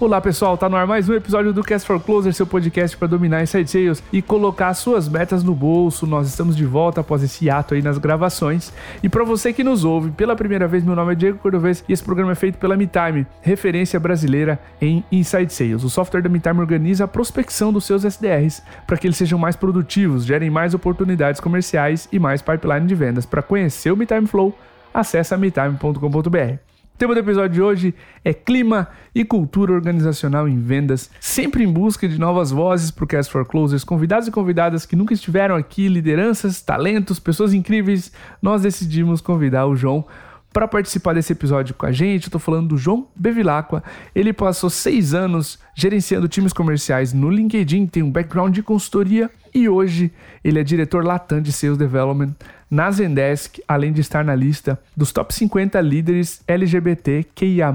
Olá 0.00 0.20
pessoal, 0.20 0.56
tá 0.56 0.68
no 0.68 0.76
ar 0.76 0.86
mais 0.86 1.08
um 1.08 1.14
episódio 1.14 1.52
do 1.52 1.60
Cast 1.60 1.84
for 1.84 1.98
Closer, 1.98 2.32
seu 2.32 2.46
podcast 2.46 2.96
para 2.96 3.08
dominar 3.08 3.42
inside 3.42 3.68
sales 3.68 4.00
e 4.12 4.22
colocar 4.22 4.72
suas 4.72 5.08
metas 5.08 5.42
no 5.42 5.56
bolso. 5.56 6.06
Nós 6.06 6.28
estamos 6.28 6.56
de 6.56 6.64
volta 6.64 7.00
após 7.00 7.20
esse 7.20 7.50
ato 7.50 7.74
aí 7.74 7.82
nas 7.82 7.98
gravações. 7.98 8.72
E 9.02 9.08
para 9.08 9.24
você 9.24 9.52
que 9.52 9.64
nos 9.64 9.84
ouve 9.84 10.12
pela 10.12 10.36
primeira 10.36 10.68
vez, 10.68 10.84
meu 10.84 10.94
nome 10.94 11.14
é 11.14 11.16
Diego 11.16 11.38
Cordovez 11.38 11.82
e 11.88 11.92
esse 11.92 12.04
programa 12.04 12.30
é 12.30 12.36
feito 12.36 12.58
pela 12.58 12.76
MeTime, 12.76 13.26
referência 13.42 13.98
brasileira 13.98 14.60
em 14.80 15.02
inside 15.10 15.52
sales. 15.52 15.82
O 15.82 15.90
software 15.90 16.22
da 16.22 16.28
MeTime 16.28 16.60
organiza 16.60 17.02
a 17.02 17.08
prospecção 17.08 17.72
dos 17.72 17.84
seus 17.84 18.04
SDRs 18.04 18.62
para 18.86 18.96
que 18.96 19.08
eles 19.08 19.16
sejam 19.16 19.36
mais 19.36 19.56
produtivos, 19.56 20.24
gerem 20.24 20.48
mais 20.48 20.74
oportunidades 20.74 21.40
comerciais 21.40 22.08
e 22.12 22.20
mais 22.20 22.40
pipeline 22.40 22.86
de 22.86 22.94
vendas. 22.94 23.26
Para 23.26 23.42
conhecer 23.42 23.90
o 23.90 23.96
MeTime 23.96 24.28
Flow, 24.28 24.56
acesse 24.94 25.36
metime.com.br. 25.36 26.77
O 26.98 27.06
tema 27.06 27.14
do 27.14 27.20
episódio 27.20 27.50
de 27.50 27.62
hoje 27.62 27.94
é 28.24 28.34
clima 28.34 28.88
e 29.14 29.24
cultura 29.24 29.72
organizacional 29.72 30.48
em 30.48 30.60
vendas, 30.60 31.08
sempre 31.20 31.62
em 31.62 31.72
busca 31.72 32.08
de 32.08 32.18
novas 32.18 32.50
vozes 32.50 32.90
para 32.90 33.04
o 33.04 33.06
Cast 33.06 33.30
for 33.30 33.46
Closers, 33.46 33.84
convidados 33.84 34.26
e 34.26 34.32
convidadas 34.32 34.84
que 34.84 34.96
nunca 34.96 35.14
estiveram 35.14 35.54
aqui, 35.54 35.86
lideranças, 35.86 36.60
talentos, 36.60 37.20
pessoas 37.20 37.54
incríveis. 37.54 38.10
Nós 38.42 38.62
decidimos 38.62 39.20
convidar 39.20 39.66
o 39.66 39.76
João 39.76 40.04
para 40.52 40.66
participar 40.66 41.14
desse 41.14 41.32
episódio 41.32 41.74
com 41.74 41.86
a 41.86 41.92
gente. 41.92 42.26
Eu 42.26 42.32
tô 42.32 42.38
falando 42.38 42.68
do 42.68 42.76
João 42.76 43.06
Bevilacqua. 43.14 43.82
Ele 44.14 44.32
passou 44.32 44.70
seis 44.70 45.14
anos 45.14 45.58
gerenciando 45.74 46.28
times 46.28 46.52
comerciais 46.52 47.12
no 47.12 47.30
LinkedIn, 47.30 47.86
tem 47.86 48.02
um 48.02 48.10
background 48.10 48.54
de 48.54 48.62
consultoria 48.62 49.30
e 49.54 49.68
hoje 49.68 50.12
ele 50.44 50.58
é 50.58 50.64
diretor 50.64 51.04
Latam 51.04 51.40
de 51.40 51.52
Sales 51.52 51.78
Development 51.78 52.34
na 52.70 52.90
Zendesk, 52.90 53.60
além 53.66 53.92
de 53.92 54.00
estar 54.00 54.24
na 54.24 54.34
lista 54.34 54.78
dos 54.96 55.10
top 55.10 55.34
50 55.34 55.80
líderes 55.80 56.42
LGBT 56.46 57.24
QIA+, 57.34 57.72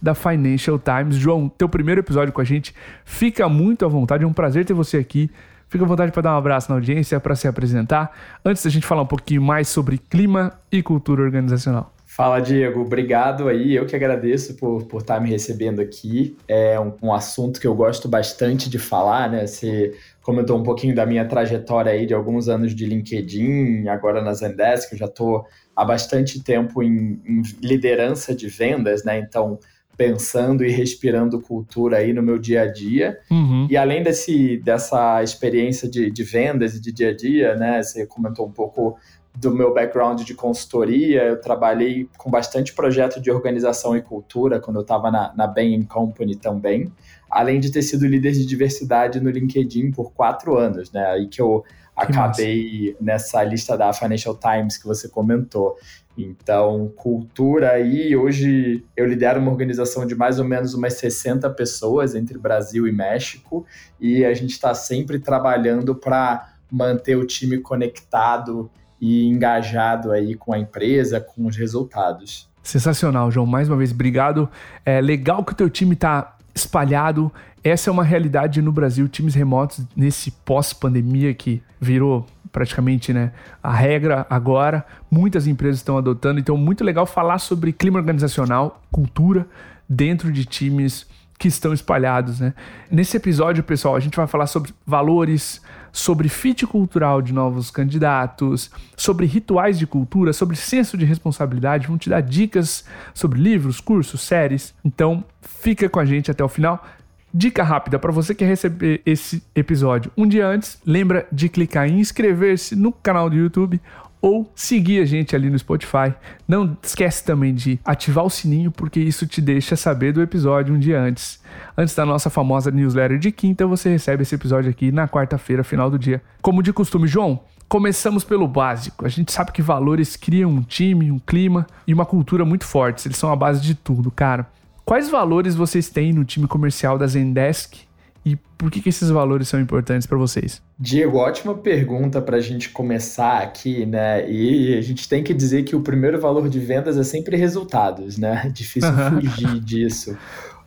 da 0.00 0.14
Financial 0.14 0.78
Times. 0.78 1.16
João, 1.16 1.48
teu 1.48 1.68
primeiro 1.68 2.00
episódio 2.00 2.32
com 2.32 2.40
a 2.40 2.44
gente, 2.44 2.74
fica 3.04 3.48
muito 3.48 3.84
à 3.84 3.88
vontade, 3.88 4.24
é 4.24 4.26
um 4.26 4.32
prazer 4.32 4.64
ter 4.64 4.74
você 4.74 4.98
aqui. 4.98 5.30
Fica 5.66 5.84
à 5.84 5.88
vontade 5.88 6.12
para 6.12 6.22
dar 6.22 6.34
um 6.34 6.38
abraço 6.38 6.68
na 6.70 6.76
audiência, 6.76 7.18
para 7.18 7.34
se 7.34 7.48
apresentar. 7.48 8.12
Antes 8.44 8.62
da 8.62 8.70
gente 8.70 8.86
falar 8.86 9.02
um 9.02 9.06
pouquinho 9.06 9.42
mais 9.42 9.66
sobre 9.66 9.98
clima 9.98 10.52
e 10.70 10.82
cultura 10.82 11.22
organizacional. 11.22 11.93
Fala, 12.14 12.38
Diego. 12.38 12.82
Obrigado 12.82 13.48
aí. 13.48 13.74
Eu 13.74 13.86
que 13.86 13.96
agradeço 13.96 14.54
por, 14.54 14.84
por 14.84 15.00
estar 15.00 15.20
me 15.20 15.30
recebendo 15.30 15.80
aqui. 15.80 16.36
É 16.46 16.78
um, 16.78 16.92
um 17.02 17.12
assunto 17.12 17.60
que 17.60 17.66
eu 17.66 17.74
gosto 17.74 18.06
bastante 18.06 18.70
de 18.70 18.78
falar, 18.78 19.28
né? 19.28 19.48
Você 19.48 19.98
comentou 20.22 20.56
um 20.56 20.62
pouquinho 20.62 20.94
da 20.94 21.04
minha 21.04 21.24
trajetória 21.24 21.90
aí 21.90 22.06
de 22.06 22.14
alguns 22.14 22.48
anos 22.48 22.72
de 22.72 22.86
LinkedIn, 22.86 23.88
agora 23.88 24.22
na 24.22 24.32
Zendesk, 24.32 24.92
eu 24.92 24.98
já 24.98 25.06
estou 25.06 25.44
há 25.74 25.84
bastante 25.84 26.40
tempo 26.40 26.84
em, 26.84 27.20
em, 27.26 27.42
liderança 27.60 28.32
de 28.32 28.46
vendas, 28.46 29.02
né? 29.02 29.18
Então, 29.18 29.58
pensando 29.96 30.64
e 30.64 30.70
respirando 30.70 31.40
cultura 31.40 31.96
aí 31.96 32.12
no 32.12 32.22
meu 32.22 32.38
dia 32.38 32.62
a 32.62 32.66
dia. 32.72 33.18
Uhum. 33.28 33.66
E 33.68 33.76
além 33.76 34.04
desse, 34.04 34.58
dessa 34.58 35.20
experiência 35.20 35.90
de, 35.90 36.12
de 36.12 36.22
vendas 36.22 36.76
e 36.76 36.80
de 36.80 36.92
dia 36.92 37.10
a 37.10 37.16
dia, 37.16 37.56
né? 37.56 37.82
Você 37.82 38.06
comentou 38.06 38.46
um 38.46 38.52
pouco 38.52 38.96
do 39.36 39.52
meu 39.52 39.74
background 39.74 40.22
de 40.22 40.34
consultoria, 40.34 41.24
eu 41.24 41.40
trabalhei 41.40 42.08
com 42.16 42.30
bastante 42.30 42.72
projeto 42.72 43.20
de 43.20 43.30
organização 43.30 43.96
e 43.96 44.02
cultura 44.02 44.60
quando 44.60 44.76
eu 44.76 44.82
estava 44.82 45.10
na, 45.10 45.32
na 45.34 45.46
Bain 45.46 45.82
Company 45.82 46.36
também, 46.36 46.92
além 47.28 47.58
de 47.58 47.72
ter 47.72 47.82
sido 47.82 48.06
líder 48.06 48.32
de 48.32 48.46
diversidade 48.46 49.20
no 49.20 49.30
LinkedIn 49.30 49.90
por 49.90 50.12
quatro 50.12 50.56
anos, 50.56 50.92
né? 50.92 51.04
Aí 51.06 51.26
que 51.26 51.42
eu 51.42 51.64
acabei 51.96 52.96
nessa 53.00 53.42
lista 53.42 53.76
da 53.76 53.92
Financial 53.92 54.36
Times 54.36 54.76
que 54.76 54.86
você 54.86 55.08
comentou. 55.08 55.76
Então, 56.16 56.92
cultura 56.94 57.72
aí, 57.72 58.16
hoje 58.16 58.84
eu 58.96 59.04
lidero 59.04 59.40
uma 59.40 59.50
organização 59.50 60.06
de 60.06 60.14
mais 60.14 60.38
ou 60.38 60.44
menos 60.44 60.74
umas 60.74 60.94
60 60.94 61.50
pessoas 61.50 62.14
entre 62.14 62.38
Brasil 62.38 62.86
e 62.86 62.92
México, 62.92 63.66
e 64.00 64.24
a 64.24 64.32
gente 64.32 64.52
está 64.52 64.72
sempre 64.74 65.18
trabalhando 65.18 65.92
para 65.94 66.54
manter 66.70 67.16
o 67.16 67.26
time 67.26 67.58
conectado 67.58 68.70
e 69.06 69.26
engajado 69.26 70.12
aí 70.12 70.34
com 70.34 70.54
a 70.54 70.58
empresa, 70.58 71.20
com 71.20 71.44
os 71.44 71.54
resultados. 71.54 72.48
Sensacional, 72.62 73.30
João. 73.30 73.44
Mais 73.44 73.68
uma 73.68 73.76
vez, 73.76 73.92
obrigado. 73.92 74.48
É 74.82 74.98
legal 74.98 75.44
que 75.44 75.52
o 75.52 75.54
teu 75.54 75.68
time 75.68 75.92
está 75.92 76.38
espalhado. 76.54 77.30
Essa 77.62 77.90
é 77.90 77.92
uma 77.92 78.02
realidade 78.02 78.62
no 78.62 78.72
Brasil, 78.72 79.06
times 79.06 79.34
remotos 79.34 79.82
nesse 79.94 80.30
pós-pandemia 80.30 81.34
que 81.34 81.62
virou 81.78 82.24
praticamente 82.50 83.12
né, 83.12 83.32
a 83.62 83.74
regra 83.74 84.26
agora. 84.30 84.86
Muitas 85.10 85.46
empresas 85.46 85.80
estão 85.80 85.98
adotando, 85.98 86.40
então 86.40 86.56
muito 86.56 86.82
legal 86.82 87.04
falar 87.04 87.40
sobre 87.40 87.74
clima 87.74 87.98
organizacional, 87.98 88.80
cultura 88.90 89.46
dentro 89.86 90.32
de 90.32 90.46
times 90.46 91.06
que 91.38 91.48
estão 91.48 91.74
espalhados, 91.74 92.40
né? 92.40 92.54
Nesse 92.90 93.18
episódio, 93.18 93.62
pessoal, 93.62 93.96
a 93.96 94.00
gente 94.00 94.16
vai 94.16 94.26
falar 94.26 94.46
sobre 94.46 94.72
valores, 94.86 95.60
sobre 95.94 96.28
fit 96.28 96.66
cultural 96.66 97.22
de 97.22 97.32
novos 97.32 97.70
candidatos, 97.70 98.68
sobre 98.96 99.26
rituais 99.26 99.78
de 99.78 99.86
cultura, 99.86 100.32
sobre 100.32 100.56
senso 100.56 100.98
de 100.98 101.04
responsabilidade. 101.04 101.86
Vamos 101.86 102.02
te 102.02 102.10
dar 102.10 102.20
dicas 102.20 102.84
sobre 103.14 103.40
livros, 103.40 103.80
cursos, 103.80 104.20
séries. 104.20 104.74
Então, 104.84 105.24
fica 105.40 105.88
com 105.88 106.00
a 106.00 106.04
gente 106.04 106.32
até 106.32 106.42
o 106.42 106.48
final. 106.48 106.84
Dica 107.32 107.62
rápida 107.62 107.96
para 107.96 108.10
você 108.10 108.34
que 108.34 108.44
receber 108.44 109.02
esse 109.06 109.40
episódio 109.54 110.10
um 110.16 110.26
dia 110.26 110.48
antes, 110.48 110.80
lembra 110.84 111.28
de 111.30 111.48
clicar 111.48 111.88
em 111.88 112.00
inscrever-se 112.00 112.74
no 112.74 112.90
canal 112.90 113.30
do 113.30 113.36
YouTube 113.36 113.80
ou 114.24 114.50
seguir 114.54 115.02
a 115.02 115.04
gente 115.04 115.36
ali 115.36 115.50
no 115.50 115.58
Spotify. 115.58 116.14
Não 116.48 116.78
esquece 116.82 117.22
também 117.22 117.54
de 117.54 117.78
ativar 117.84 118.24
o 118.24 118.30
sininho, 118.30 118.70
porque 118.70 118.98
isso 118.98 119.26
te 119.26 119.38
deixa 119.42 119.76
saber 119.76 120.14
do 120.14 120.22
episódio 120.22 120.74
um 120.74 120.78
dia 120.78 120.98
antes. 120.98 121.38
Antes 121.76 121.94
da 121.94 122.06
nossa 122.06 122.30
famosa 122.30 122.70
newsletter 122.70 123.18
de 123.18 123.30
quinta, 123.30 123.66
você 123.66 123.90
recebe 123.90 124.22
esse 124.22 124.34
episódio 124.34 124.70
aqui 124.70 124.90
na 124.90 125.06
quarta-feira, 125.06 125.62
final 125.62 125.90
do 125.90 125.98
dia. 125.98 126.22
Como 126.40 126.62
de 126.62 126.72
costume, 126.72 127.06
João, 127.06 127.38
começamos 127.68 128.24
pelo 128.24 128.48
básico. 128.48 129.04
A 129.04 129.10
gente 129.10 129.30
sabe 129.30 129.52
que 129.52 129.60
valores 129.60 130.16
criam 130.16 130.50
um 130.50 130.62
time, 130.62 131.10
um 131.10 131.18
clima 131.18 131.66
e 131.86 131.92
uma 131.92 132.06
cultura 132.06 132.46
muito 132.46 132.64
fortes. 132.64 133.04
Eles 133.04 133.18
são 133.18 133.30
a 133.30 133.36
base 133.36 133.60
de 133.60 133.74
tudo, 133.74 134.10
cara. 134.10 134.46
Quais 134.86 135.10
valores 135.10 135.54
vocês 135.54 135.90
têm 135.90 136.14
no 136.14 136.24
time 136.24 136.46
comercial 136.46 136.96
da 136.96 137.06
Zendesk 137.06 137.82
e 138.24 138.36
por 138.36 138.70
que, 138.70 138.80
que 138.80 138.88
esses 138.88 139.10
valores 139.10 139.48
são 139.48 139.60
importantes 139.60 140.06
para 140.06 140.16
vocês? 140.16 140.62
Diego, 140.78 141.18
ótima 141.18 141.54
pergunta 141.54 142.22
para 142.22 142.38
a 142.38 142.40
gente 142.40 142.70
começar 142.70 143.42
aqui, 143.42 143.84
né? 143.84 144.28
E 144.30 144.78
a 144.78 144.80
gente 144.80 145.06
tem 145.06 145.22
que 145.22 145.34
dizer 145.34 145.64
que 145.64 145.76
o 145.76 145.82
primeiro 145.82 146.18
valor 146.18 146.48
de 146.48 146.58
vendas 146.58 146.96
é 146.96 147.04
sempre 147.04 147.36
resultados, 147.36 148.16
né? 148.16 148.48
Difícil 148.54 148.90
fugir 148.92 149.60
disso. 149.60 150.16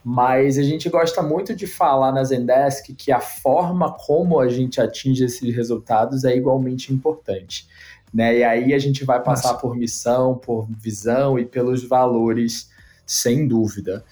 Mas 0.04 0.58
a 0.58 0.64
gente 0.64 0.88
gosta 0.88 1.22
muito 1.24 1.56
de 1.56 1.66
falar 1.66 2.12
na 2.12 2.24
Zendesk 2.24 2.94
que 2.96 3.12
a 3.12 3.20
forma 3.20 3.92
como 3.92 4.40
a 4.40 4.48
gente 4.48 4.80
atinge 4.80 5.26
esses 5.26 5.54
resultados 5.54 6.24
é 6.24 6.36
igualmente 6.36 6.94
importante. 6.94 7.68
Né? 8.14 8.38
E 8.38 8.44
aí 8.44 8.74
a 8.74 8.80
gente 8.80 9.04
vai 9.04 9.22
passar 9.22 9.50
Nossa. 9.50 9.62
por 9.62 9.76
missão, 9.76 10.36
por 10.36 10.68
visão 10.70 11.38
e 11.38 11.46
pelos 11.46 11.84
valores, 11.84 12.70
sem 13.06 13.48
dúvida. 13.48 14.06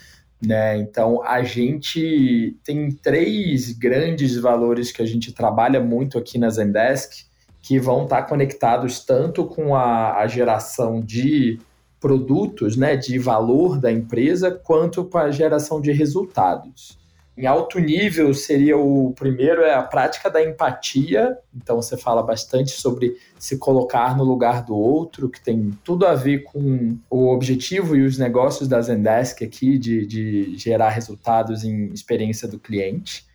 Né? 0.45 0.77
Então, 0.77 1.23
a 1.23 1.43
gente 1.43 2.55
tem 2.63 2.91
três 2.91 3.71
grandes 3.71 4.37
valores 4.37 4.91
que 4.91 5.01
a 5.01 5.05
gente 5.05 5.31
trabalha 5.31 5.79
muito 5.79 6.17
aqui 6.17 6.37
na 6.37 6.49
Zendesk, 6.49 7.25
que 7.61 7.79
vão 7.79 8.03
estar 8.03 8.23
conectados 8.23 8.99
tanto 8.99 9.45
com 9.45 9.75
a, 9.75 10.17
a 10.17 10.27
geração 10.27 11.01
de 11.01 11.59
produtos, 11.99 12.77
né, 12.77 12.95
de 12.95 13.17
valor 13.17 13.79
da 13.79 13.91
empresa, 13.91 14.51
quanto 14.51 15.03
com 15.05 15.17
a 15.17 15.31
geração 15.31 15.81
de 15.81 15.91
resultados. 15.91 16.99
Em 17.37 17.45
alto 17.45 17.79
nível 17.79 18.33
seria 18.33 18.77
o 18.77 19.11
primeiro 19.13 19.61
é 19.61 19.73
a 19.73 19.81
prática 19.81 20.29
da 20.29 20.41
empatia. 20.41 21.37
Então 21.53 21.75
você 21.75 21.97
fala 21.97 22.23
bastante 22.23 22.71
sobre 22.71 23.17
se 23.37 23.57
colocar 23.57 24.15
no 24.15 24.23
lugar 24.23 24.63
do 24.63 24.73
outro, 24.73 25.29
que 25.29 25.41
tem 25.41 25.71
tudo 25.83 26.05
a 26.05 26.15
ver 26.15 26.43
com 26.43 26.97
o 27.09 27.27
objetivo 27.27 27.95
e 27.95 28.05
os 28.05 28.17
negócios 28.17 28.69
da 28.69 28.81
Zendesk 28.81 29.43
aqui 29.43 29.77
de, 29.77 30.05
de 30.05 30.57
gerar 30.57 30.89
resultados 30.89 31.65
em 31.65 31.87
experiência 31.87 32.47
do 32.47 32.57
cliente. 32.57 33.25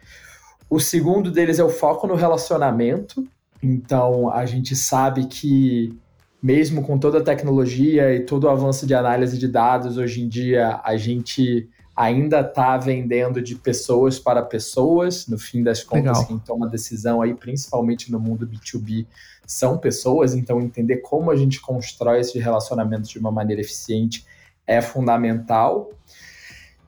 O 0.68 0.80
segundo 0.80 1.30
deles 1.30 1.58
é 1.58 1.64
o 1.64 1.68
foco 1.68 2.06
no 2.06 2.14
relacionamento. 2.14 3.26
Então 3.62 4.32
a 4.32 4.46
gente 4.46 4.74
sabe 4.74 5.26
que 5.26 5.94
mesmo 6.42 6.82
com 6.82 6.98
toda 6.98 7.18
a 7.18 7.22
tecnologia 7.22 8.14
e 8.14 8.20
todo 8.20 8.44
o 8.44 8.48
avanço 8.48 8.86
de 8.86 8.94
análise 8.94 9.36
de 9.36 9.46
dados 9.46 9.98
hoje 9.98 10.22
em 10.22 10.28
dia, 10.28 10.80
a 10.82 10.96
gente 10.96 11.68
ainda 12.00 12.40
está 12.40 12.78
vendendo 12.78 13.42
de 13.42 13.54
pessoas 13.54 14.18
para 14.18 14.40
pessoas. 14.40 15.26
No 15.26 15.38
fim 15.38 15.62
das 15.62 15.84
contas, 15.84 16.04
Legal. 16.04 16.26
quem 16.26 16.38
toma 16.38 16.66
decisão 16.66 17.20
aí, 17.20 17.34
principalmente 17.34 18.10
no 18.10 18.18
mundo 18.18 18.46
B2B, 18.46 19.06
são 19.46 19.76
pessoas. 19.76 20.34
Então, 20.34 20.62
entender 20.62 20.98
como 20.98 21.30
a 21.30 21.36
gente 21.36 21.60
constrói 21.60 22.20
esses 22.20 22.42
relacionamentos 22.42 23.10
de 23.10 23.18
uma 23.18 23.30
maneira 23.30 23.60
eficiente 23.60 24.24
é 24.66 24.80
fundamental. 24.80 25.90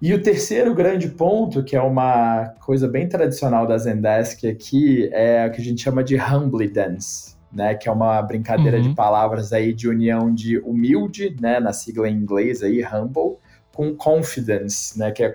E 0.01 0.15
o 0.15 0.23
terceiro 0.23 0.75
grande 0.75 1.09
ponto, 1.09 1.63
que 1.63 1.77
é 1.77 1.83
uma 1.83 2.55
coisa 2.65 2.89
bem 2.89 3.07
tradicional 3.07 3.67
da 3.67 3.77
Zendesk 3.77 4.47
aqui, 4.47 5.11
é 5.13 5.47
o 5.47 5.53
que 5.53 5.61
a 5.61 5.65
gente 5.65 5.83
chama 5.83 6.03
de 6.03 6.17
Humbly 6.17 6.69
Dance. 6.69 7.33
Né, 7.53 7.75
que 7.75 7.87
é 7.87 7.93
uma 7.93 8.23
brincadeira 8.23 8.79
uhum. 8.79 8.83
de 8.83 8.95
palavras 8.95 9.53
aí 9.53 9.75
de 9.75 9.87
união 9.87 10.35
de 10.35 10.59
humilde, 10.61 11.37
né, 11.39 11.61
na 11.61 11.71
sigla 11.75 12.09
em 12.09 12.17
inglês 12.17 12.63
aí, 12.63 12.83
humble, 12.83 13.37
com 13.73 13.95
confidence, 13.95 14.99
né, 14.99 15.11
que 15.11 15.23
é 15.23 15.35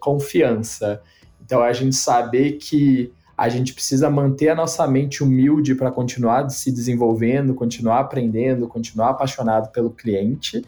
confiança. 0.00 1.02
Então, 1.44 1.62
a 1.62 1.72
gente 1.72 1.94
saber 1.96 2.52
que 2.52 3.12
a 3.36 3.48
gente 3.48 3.72
precisa 3.72 4.10
manter 4.10 4.48
a 4.48 4.54
nossa 4.54 4.86
mente 4.88 5.22
humilde 5.22 5.74
para 5.74 5.92
continuar 5.92 6.50
se 6.50 6.72
desenvolvendo, 6.72 7.54
continuar 7.54 8.00
aprendendo, 8.00 8.66
continuar 8.66 9.10
apaixonado 9.10 9.70
pelo 9.70 9.90
cliente, 9.90 10.64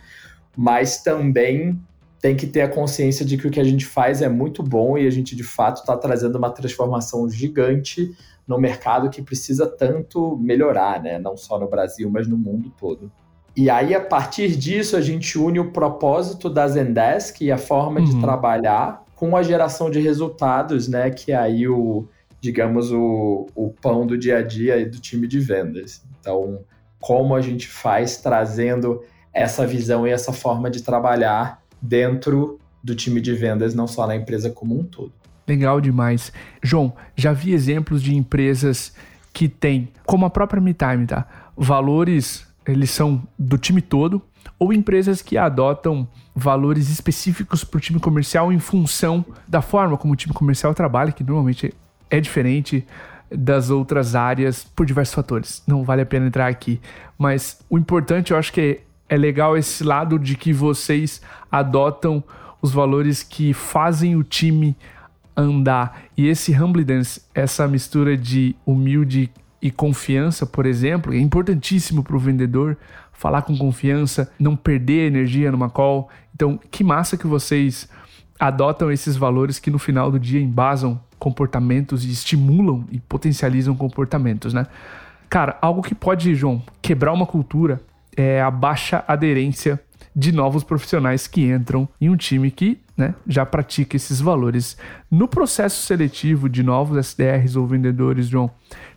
mas 0.57 1.03
também 1.03 1.81
tem 2.21 2.37
que 2.37 2.47
ter 2.47 2.61
a 2.61 2.69
consciência 2.69 3.25
de 3.25 3.37
que 3.37 3.47
o 3.47 3.51
que 3.51 3.59
a 3.59 3.65
gente 3.65 3.87
faz 3.87 4.23
é 4.23 4.29
muito 4.29 4.63
bom 4.63 4.97
e 4.97 5.07
a 5.07 5.11
gente 5.11 5.35
de 5.35 5.43
fato 5.43 5.79
está 5.81 5.97
trazendo 5.97 6.37
uma 6.37 6.51
transformação 6.51 7.29
gigante 7.29 8.15
no 8.47 8.59
mercado 8.59 9.11
que 9.11 9.23
precisa 9.23 9.67
tanto 9.67 10.37
melhorar, 10.37 11.03
né? 11.03 11.19
Não 11.19 11.37
só 11.37 11.59
no 11.59 11.69
Brasil, 11.69 12.11
mas 12.11 12.29
no 12.29 12.37
mundo 12.37 12.71
todo. 12.79 13.11
E 13.61 13.69
aí, 13.69 13.95
a 13.95 14.01
partir 14.01 14.57
disso, 14.57 14.97
a 14.97 15.03
gente 15.03 15.39
une 15.39 15.61
o 15.61 15.71
propósito 15.71 16.49
da 16.49 16.67
Zendesk 16.67 17.43
e 17.43 17.53
a 17.53 17.59
forma 17.59 18.01
uhum. 18.01 18.07
de 18.07 18.19
trabalhar 18.19 19.05
com 19.15 19.37
a 19.37 19.43
geração 19.43 19.91
de 19.91 20.01
resultados, 20.01 20.89
né? 20.89 21.11
Que 21.11 21.33
é 21.33 21.37
aí 21.37 21.69
o, 21.69 22.09
digamos, 22.41 22.91
o, 22.91 23.49
o 23.55 23.69
pão 23.69 24.07
do 24.07 24.17
dia 24.17 24.39
a 24.39 24.43
dia 24.43 24.89
do 24.89 24.99
time 24.99 25.29
de 25.29 25.39
vendas. 25.39 26.03
Então, 26.19 26.61
como 26.99 27.35
a 27.35 27.43
gente 27.43 27.69
faz 27.69 28.17
trazendo 28.17 29.03
essa 29.31 29.67
visão 29.67 30.07
e 30.07 30.11
essa 30.11 30.33
forma 30.33 30.71
de 30.71 30.83
trabalhar 30.83 31.63
dentro 31.83 32.59
do 32.83 32.95
time 32.95 33.21
de 33.21 33.35
vendas, 33.35 33.75
não 33.75 33.87
só 33.87 34.07
na 34.07 34.17
empresa 34.17 34.49
como 34.49 34.81
um 34.81 34.85
todo. 34.85 35.13
Legal 35.47 35.83
demais. 35.83 36.33
João, 36.63 36.95
já 37.15 37.35
vi 37.35 37.53
exemplos 37.53 38.03
de 38.03 38.17
empresas 38.17 38.95
que 39.35 39.51
têm, 39.51 39.91
como 40.07 40.25
a 40.25 40.31
própria 40.31 40.63
MeTime, 40.63 41.07
tá? 41.07 41.27
Valores, 41.55 42.49
eles 42.67 42.91
são 42.91 43.23
do 43.39 43.57
time 43.59 43.81
todo, 43.81 44.23
ou 44.59 44.73
empresas 44.73 45.23
que 45.23 45.37
adotam 45.37 46.07
valores 46.35 46.91
específicos 46.91 47.65
para 47.65 47.79
o 47.79 47.81
time 47.81 47.99
comercial 47.99 48.53
em 48.53 48.59
função 48.59 49.25
da 49.49 49.63
forma 49.63 49.97
como 49.97 50.13
o 50.13 50.17
time 50.17 50.35
comercial 50.35 50.75
trabalha, 50.75 51.13
que 51.13 51.25
normalmente 51.25 51.73
é 52.11 52.21
diferente 52.21 52.87
das 53.31 53.71
outras 53.71 54.15
áreas 54.15 54.65
por 54.65 54.85
diversos 54.85 55.15
fatores. 55.15 55.63
Não 55.67 55.85
vale 55.85 56.03
a 56.03 56.07
pena 56.07 56.27
entrar 56.27 56.49
aqui. 56.49 56.81
Mas 57.17 57.61
o 57.71 57.79
importante, 57.79 58.33
eu 58.33 58.39
acho 58.39 58.53
que 58.53 58.83
é, 59.09 59.15
é 59.15 59.17
legal 59.17 59.57
esse 59.57 59.85
lado 59.85 60.19
de 60.19 60.37
que 60.37 60.53
vocês 60.53 61.23
adotam 61.51 62.23
os 62.61 62.73
valores 62.73 63.23
que 63.23 63.55
fazem 63.55 64.17
o 64.17 64.25
time 64.25 64.77
andar. 65.37 66.03
E 66.17 66.27
esse 66.27 66.53
humbleness, 66.53 67.27
essa 67.35 67.67
mistura 67.69 68.17
de 68.17 68.55
humilde 68.67 69.31
e 69.63 69.71
confiança, 69.71 70.47
por 70.47 70.67
exemplo, 70.67 71.13
é 71.13 71.19
importantíssimo 71.19 72.03
para 72.03 72.17
o 72.17 72.19
vendedor 72.19 72.77
falar 73.13 73.43
com 73.43 73.57
confiança, 73.57 74.33
não 74.39 74.57
perder 74.57 75.07
energia 75.07 75.53
numa 75.53 75.69
call. 75.69 76.09
Então, 76.35 76.59
que 76.71 76.83
massa 76.83 77.17
que 77.17 77.27
vocês 77.27 77.89
adotam 78.39 78.91
esses 78.91 79.17
valores 79.17 79.59
que 79.59 79.71
no 79.71 79.79
final 79.79 80.11
do 80.11 80.19
dia 80.19 80.41
embasam 80.41 80.99
comportamentos 81.19 82.05
e 82.05 82.11
estimulam 82.11 82.87
e 82.91 82.99
potencializam 82.99 83.77
comportamentos, 83.77 84.55
né? 84.55 84.67
Cara, 85.29 85.59
algo 85.61 85.83
que 85.83 85.95
pode, 85.95 86.35
João, 86.35 86.63
quebrar 86.81 87.13
uma 87.13 87.27
cultura 87.27 87.81
é 88.17 88.41
a 88.41 88.51
baixa 88.51 89.05
aderência 89.07 89.79
de 90.15 90.33
novos 90.33 90.65
profissionais 90.65 91.27
que 91.27 91.43
entram 91.43 91.89
em 92.01 92.09
um 92.09 92.17
time 92.17 92.51
que 92.51 92.81
né, 92.97 93.15
já 93.27 93.47
pratica 93.47 93.97
esses 93.97 94.21
valores. 94.21 94.77
No 95.11 95.29
processo 95.29 95.83
seletivo 95.83 96.49
de 96.49 96.63
novos 96.63 96.99
SDRs 96.99 97.57
ou 97.57 97.67
vendedores, 97.67 98.27
João, 98.27 98.51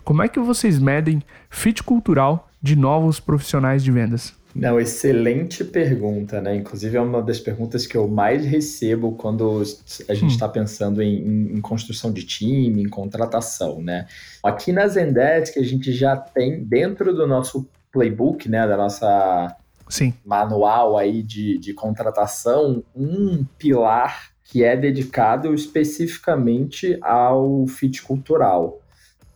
como 0.03 0.21
é 0.21 0.27
que 0.27 0.39
vocês 0.39 0.79
medem 0.79 1.21
fit 1.49 1.83
cultural 1.83 2.49
de 2.61 2.75
novos 2.75 3.19
profissionais 3.19 3.83
de 3.83 3.91
vendas? 3.91 4.33
Não, 4.55 4.79
excelente 4.79 5.63
pergunta, 5.63 6.39
né? 6.39 6.55
Inclusive 6.55 6.95
é 6.95 7.01
uma 7.01 7.23
das 7.23 7.39
perguntas 7.39 7.87
que 7.87 7.97
eu 7.97 8.07
mais 8.07 8.45
recebo 8.45 9.13
quando 9.13 9.63
a 10.07 10.13
gente 10.13 10.31
está 10.31 10.47
hum. 10.47 10.51
pensando 10.51 11.01
em, 11.01 11.55
em, 11.55 11.59
construção 11.61 12.13
de 12.13 12.23
time, 12.23 12.83
em 12.83 12.89
contratação, 12.89 13.81
né? 13.81 14.05
Aqui 14.43 14.71
na 14.71 14.87
Zendesk 14.87 15.57
a 15.57 15.63
gente 15.63 15.91
já 15.91 16.15
tem 16.15 16.63
dentro 16.63 17.15
do 17.15 17.25
nosso 17.25 17.67
playbook, 17.91 18.47
né, 18.47 18.67
da 18.67 18.77
nossa 18.77 19.55
Sim. 19.93 20.11
manual 20.25 20.97
aí 20.97 21.21
de, 21.21 21.59
de 21.59 21.71
contratação, 21.71 22.83
um 22.95 23.45
pilar 23.59 24.31
que 24.43 24.63
é 24.63 24.75
dedicado 24.75 25.53
especificamente 25.53 26.97
ao 26.99 27.67
fit 27.67 28.01
cultural. 28.01 28.81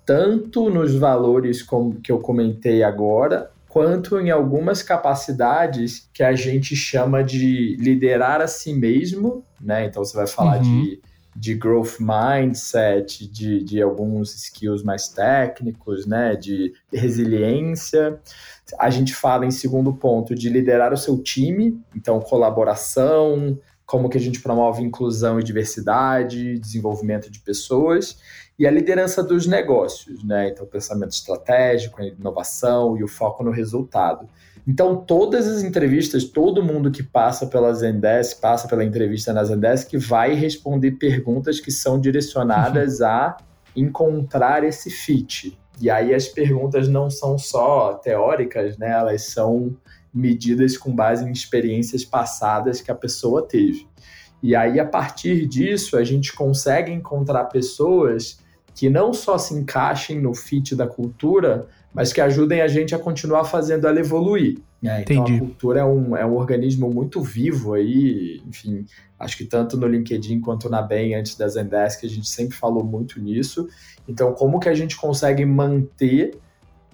Tanto 0.04 0.68
nos 0.72 0.96
valores 0.96 1.62
como 1.62 2.02
que 2.02 2.12
eu 2.12 2.18
comentei 2.18 2.82
agora, 2.82 3.52
quanto 3.70 4.20
em 4.20 4.32
algumas 4.32 4.82
capacidades 4.82 6.10
que 6.12 6.24
a 6.24 6.34
gente 6.34 6.76
chama 6.76 7.24
de 7.24 7.78
liderar 7.80 8.42
a 8.42 8.48
si 8.48 8.74
mesmo, 8.74 9.44
né? 9.62 9.86
Então 9.86 10.04
você 10.04 10.18
vai 10.18 10.26
falar 10.26 10.58
uhum. 10.58 10.82
de, 10.82 11.02
de 11.40 11.54
growth 11.54 12.00
mindset, 12.00 13.28
de, 13.28 13.64
de 13.64 13.80
alguns 13.80 14.34
skills 14.34 14.82
mais 14.82 15.08
técnicos, 15.08 16.08
né? 16.08 16.36
De 16.36 16.74
resiliência. 16.92 18.20
A 18.80 18.90
gente 18.90 19.14
fala 19.14 19.46
em 19.46 19.52
segundo 19.52 19.94
ponto 19.94 20.34
de 20.34 20.50
liderar 20.50 20.92
o 20.92 20.98
seu 20.98 21.22
time, 21.22 21.80
então 21.96 22.20
colaboração, 22.20 23.58
como 23.86 24.10
que 24.10 24.18
a 24.18 24.22
gente 24.22 24.42
promove 24.42 24.82
inclusão 24.82 25.40
e 25.40 25.44
diversidade, 25.44 26.58
desenvolvimento 26.58 27.30
de 27.30 27.40
pessoas 27.40 28.18
e 28.58 28.66
a 28.66 28.72
liderança 28.72 29.24
dos 29.24 29.46
negócios, 29.46 30.24
né? 30.24 30.50
Então, 30.50 30.66
pensamento 30.66 31.12
estratégico, 31.12 32.02
inovação 32.02 32.98
e 32.98 33.04
o 33.04 33.08
foco 33.08 33.44
no 33.44 33.52
resultado. 33.52 34.28
Então, 34.68 34.98
todas 34.98 35.48
as 35.48 35.64
entrevistas, 35.64 36.26
todo 36.26 36.62
mundo 36.62 36.92
que 36.92 37.02
passa 37.02 37.48
pela 37.48 37.74
Zendesk, 37.74 38.42
passa 38.42 38.68
pela 38.68 38.84
entrevista 38.84 39.32
na 39.32 39.42
Zendesk, 39.46 39.96
vai 39.98 40.34
responder 40.34 40.92
perguntas 40.92 41.62
que 41.62 41.72
são 41.72 41.98
direcionadas 41.98 43.02
a 43.02 43.38
encontrar 43.74 44.66
esse 44.66 44.90
fit. 44.90 45.58
E 45.80 45.90
aí 45.90 46.14
as 46.14 46.28
perguntas 46.28 46.90
não 46.90 47.10
são 47.10 47.38
só 47.38 47.94
teóricas, 47.94 48.78
né? 48.78 48.92
Elas 48.92 49.28
são 49.28 49.78
medidas 50.14 50.78
com 50.78 50.94
base 50.94 51.24
em 51.24 51.32
experiências 51.32 52.04
passadas 52.04 52.82
que 52.82 52.92
a 52.92 52.96
pessoa 52.96 53.48
teve. 53.48 53.88
E 54.44 54.56
aí, 54.56 54.80
a 54.80 54.86
partir 54.86 55.48
disso, 55.48 55.96
a 55.96 56.04
gente 56.04 56.34
consegue 56.34 56.92
encontrar 56.92 57.46
pessoas 57.46 58.40
que 58.76 58.90
não 58.90 59.14
só 59.14 59.38
se 59.38 59.54
encaixem 59.54 60.20
no 60.20 60.34
fit 60.34 60.76
da 60.76 60.88
cultura, 60.88 61.68
mas 61.98 62.14
que 62.14 62.22
ajudem 62.22 62.62
a 62.62 62.68
gente 62.68 62.94
a 62.94 63.00
continuar 63.00 63.44
fazendo 63.44 63.88
ela 63.88 64.00
evoluir. 64.00 64.60
É, 64.84 65.02
então 65.02 65.24
Entendi. 65.24 65.38
a 65.38 65.40
cultura 65.40 65.80
é 65.80 65.84
um, 65.84 66.16
é 66.16 66.24
um 66.24 66.36
organismo 66.36 66.92
muito 66.92 67.24
vivo 67.24 67.74
aí, 67.74 68.40
enfim, 68.48 68.86
acho 69.20 69.36
que 69.36 69.44
tanto 69.44 69.76
no 69.76 69.88
LinkedIn 69.88 70.40
quanto 70.40 70.70
na 70.70 70.80
BEM 70.80 71.16
antes 71.16 71.36
da 71.36 71.48
Zendesk 71.48 72.06
a 72.06 72.08
gente 72.08 72.30
sempre 72.30 72.56
falou 72.56 72.84
muito 72.84 73.20
nisso. 73.20 73.68
Então, 74.08 74.32
como 74.34 74.60
que 74.60 74.70
a 74.70 74.76
gente 74.76 74.96
consegue 74.96 75.44
manter 75.44 76.38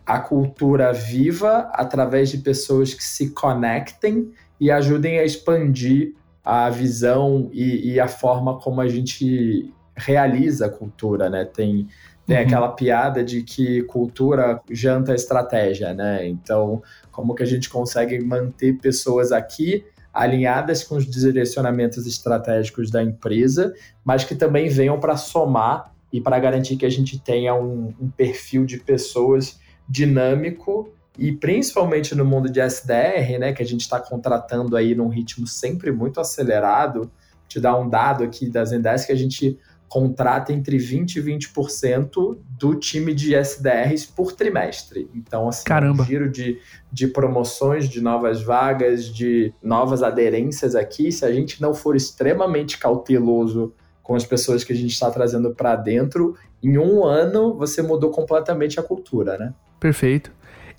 a 0.06 0.20
cultura 0.20 0.94
viva 0.94 1.70
através 1.74 2.30
de 2.30 2.38
pessoas 2.38 2.94
que 2.94 3.04
se 3.04 3.32
conectem 3.32 4.32
e 4.58 4.72
ajudem 4.72 5.20
a 5.20 5.26
expandir 5.26 6.14
a 6.46 6.70
visão 6.70 7.50
e, 7.52 7.92
e 7.92 8.00
a 8.00 8.08
forma 8.08 8.58
como 8.58 8.80
a 8.80 8.88
gente 8.88 9.70
realiza 9.98 10.68
a 10.68 10.70
cultura, 10.70 11.30
né? 11.30 11.44
Tem, 11.44 11.90
tem 12.26 12.38
uhum. 12.38 12.44
aquela 12.44 12.70
piada 12.70 13.24
de 13.24 13.44
que 13.44 13.84
cultura 13.84 14.62
janta 14.70 15.14
estratégia, 15.14 15.94
né? 15.94 16.28
Então, 16.28 16.82
como 17.12 17.36
que 17.36 17.44
a 17.44 17.46
gente 17.46 17.70
consegue 17.70 18.24
manter 18.24 18.80
pessoas 18.80 19.32
aqui 19.32 19.86
alinhadas 20.14 20.84
com 20.84 20.96
os 20.96 21.10
direcionamentos 21.10 22.06
estratégicos 22.06 22.92
da 22.92 23.02
empresa, 23.02 23.74
mas 24.06 24.24
que 24.24 24.36
também 24.36 24.70
venham 24.70 25.00
para 25.00 25.18
somar 25.18 25.92
e 26.12 26.22
para 26.22 26.40
garantir 26.40 26.78
que 26.78 26.86
a 26.86 26.90
gente 26.90 27.20
tenha 27.20 27.56
um, 27.56 27.94
um 28.00 28.10
perfil 28.10 28.64
de 28.66 28.78
pessoas 28.78 29.60
dinâmico 29.90 30.94
e 31.18 31.32
principalmente 31.32 32.16
no 32.16 32.24
mundo 32.24 32.50
de 32.50 32.60
SDR, 32.62 33.40
né, 33.40 33.54
que 33.54 33.64
a 33.64 33.66
gente 33.66 33.82
está 33.82 34.00
contratando 34.00 34.76
aí 34.76 34.94
num 34.94 35.08
ritmo 35.08 35.48
sempre 35.48 35.92
muito 35.92 36.20
acelerado. 36.20 37.12
Te 37.48 37.60
dar 37.60 37.76
um 37.76 37.90
dado 37.90 38.24
aqui 38.24 38.50
da 38.50 38.64
Zendesk 38.64 39.08
que 39.08 39.12
a 39.12 39.18
gente 39.18 39.60
contrata 39.94 40.52
entre 40.52 40.78
20% 40.78 41.18
e 41.18 41.22
20% 41.22 42.36
do 42.58 42.74
time 42.74 43.14
de 43.14 43.36
SDRs 43.36 44.08
por 44.08 44.32
trimestre. 44.32 45.08
Então, 45.14 45.48
assim, 45.48 45.64
Caramba. 45.64 46.02
um 46.02 46.06
giro 46.08 46.32
de, 46.32 46.58
de 46.92 47.08
promoções, 47.08 47.88
de 47.88 48.02
novas 48.02 48.42
vagas, 48.42 49.06
de 49.06 49.54
novas 49.62 50.02
aderências 50.02 50.74
aqui, 50.74 51.12
se 51.12 51.24
a 51.24 51.32
gente 51.32 51.62
não 51.62 51.76
for 51.76 51.96
extremamente 51.96 52.80
cauteloso 52.80 53.72
com 54.02 54.16
as 54.16 54.26
pessoas 54.26 54.64
que 54.64 54.74
a 54.74 54.76
gente 54.76 54.94
está 54.94 55.12
trazendo 55.12 55.54
para 55.54 55.76
dentro, 55.76 56.36
em 56.64 56.76
um 56.80 57.06
ano 57.06 57.54
você 57.54 57.84
mudou 57.84 58.10
completamente 58.10 58.80
a 58.80 58.84
cultura, 58.84 59.38
né? 59.38 59.54
Perfeito. 59.80 60.32